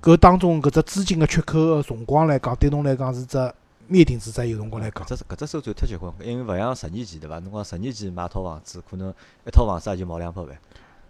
[0.00, 3.52] 搿当中搿只资金个缺口个辰光来讲，对侬来讲是只
[3.88, 5.08] 灭顶之灾，有辰光来讲搿。
[5.08, 7.40] 只搿只收算忒结棍，因为勿像十年前对伐？
[7.40, 9.12] 侬讲十年前买套房子，可能
[9.46, 10.50] 一套房子也就毛两百万，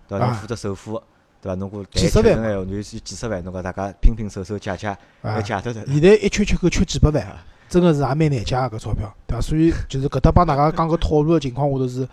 [0.09, 0.25] 对伐？
[0.25, 1.03] 侬啊付只首付，
[1.43, 1.55] 对伐？
[1.57, 4.89] 侬如果几十万嘛闲闲话，侬就几十万，侬讲大家拼拼凑凑借借，
[5.21, 5.85] 还啊，借得着。
[5.87, 7.37] 现在一缺缺口缺几百万，
[7.69, 9.41] 真个是也蛮难借个搿钞票，对伐？
[9.41, 12.09] 所以 就是搿搭帮大家讲搿套路个情况下头是，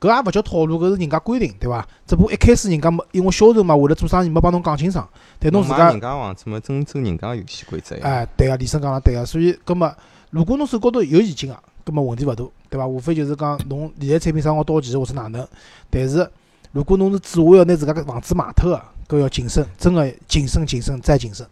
[0.00, 1.86] 搿也勿叫套路，搿是人家规定，对伐？
[2.06, 8.02] 只不过一开始人家没，因为销售嘛，为了做生意没帮侬讲清爽，但侬自家人家房子嘛，遵守人家游戏规则呀。
[8.04, 9.94] 哎，对个，李生讲了对个，所以搿么
[10.30, 12.86] 如果侬手高头有现金个，搿么问题勿大，对伐？
[12.86, 15.46] 无非就是讲侬理财产品啥辰光到期或者哪能，
[15.88, 16.28] 但是
[16.72, 21.46] 如果侬是计划要拿自家个房子卖脱个，搿要谨慎，真个谨慎、谨慎再谨慎，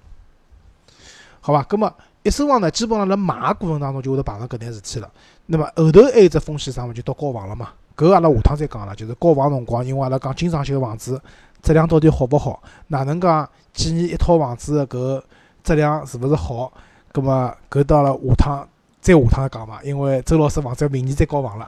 [1.40, 1.62] 好伐？
[1.64, 1.92] 葛末
[2.28, 5.10] 一手房呢，基本上辣买个过程当中就会得碰上搿点事体了。
[5.46, 7.70] 那么后头还有一只风险啥物事，就到交房了嘛。
[7.96, 11.20] 搿阿拉下趟再讲了，就是交房辰光，因为阿拉讲精装修个房子
[11.62, 15.22] 质量到底好勿好，哪能讲建议一套房子个搿
[15.64, 16.72] 质量是勿是好？
[17.10, 18.68] 葛末搿到了下趟
[19.00, 21.66] 再下趟讲嘛，因为周老师房子要明年再交房了？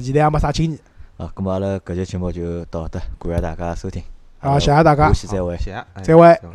[0.00, 0.78] 现在也没啥经验
[1.16, 4.02] 啊，葛么阿拉搿节节目就到搿搭，感谢大家收听，
[4.40, 5.56] 好，谢谢大家下，期再会。
[5.56, 6.22] 谢谢，哎再会。
[6.42, 6.54] 再会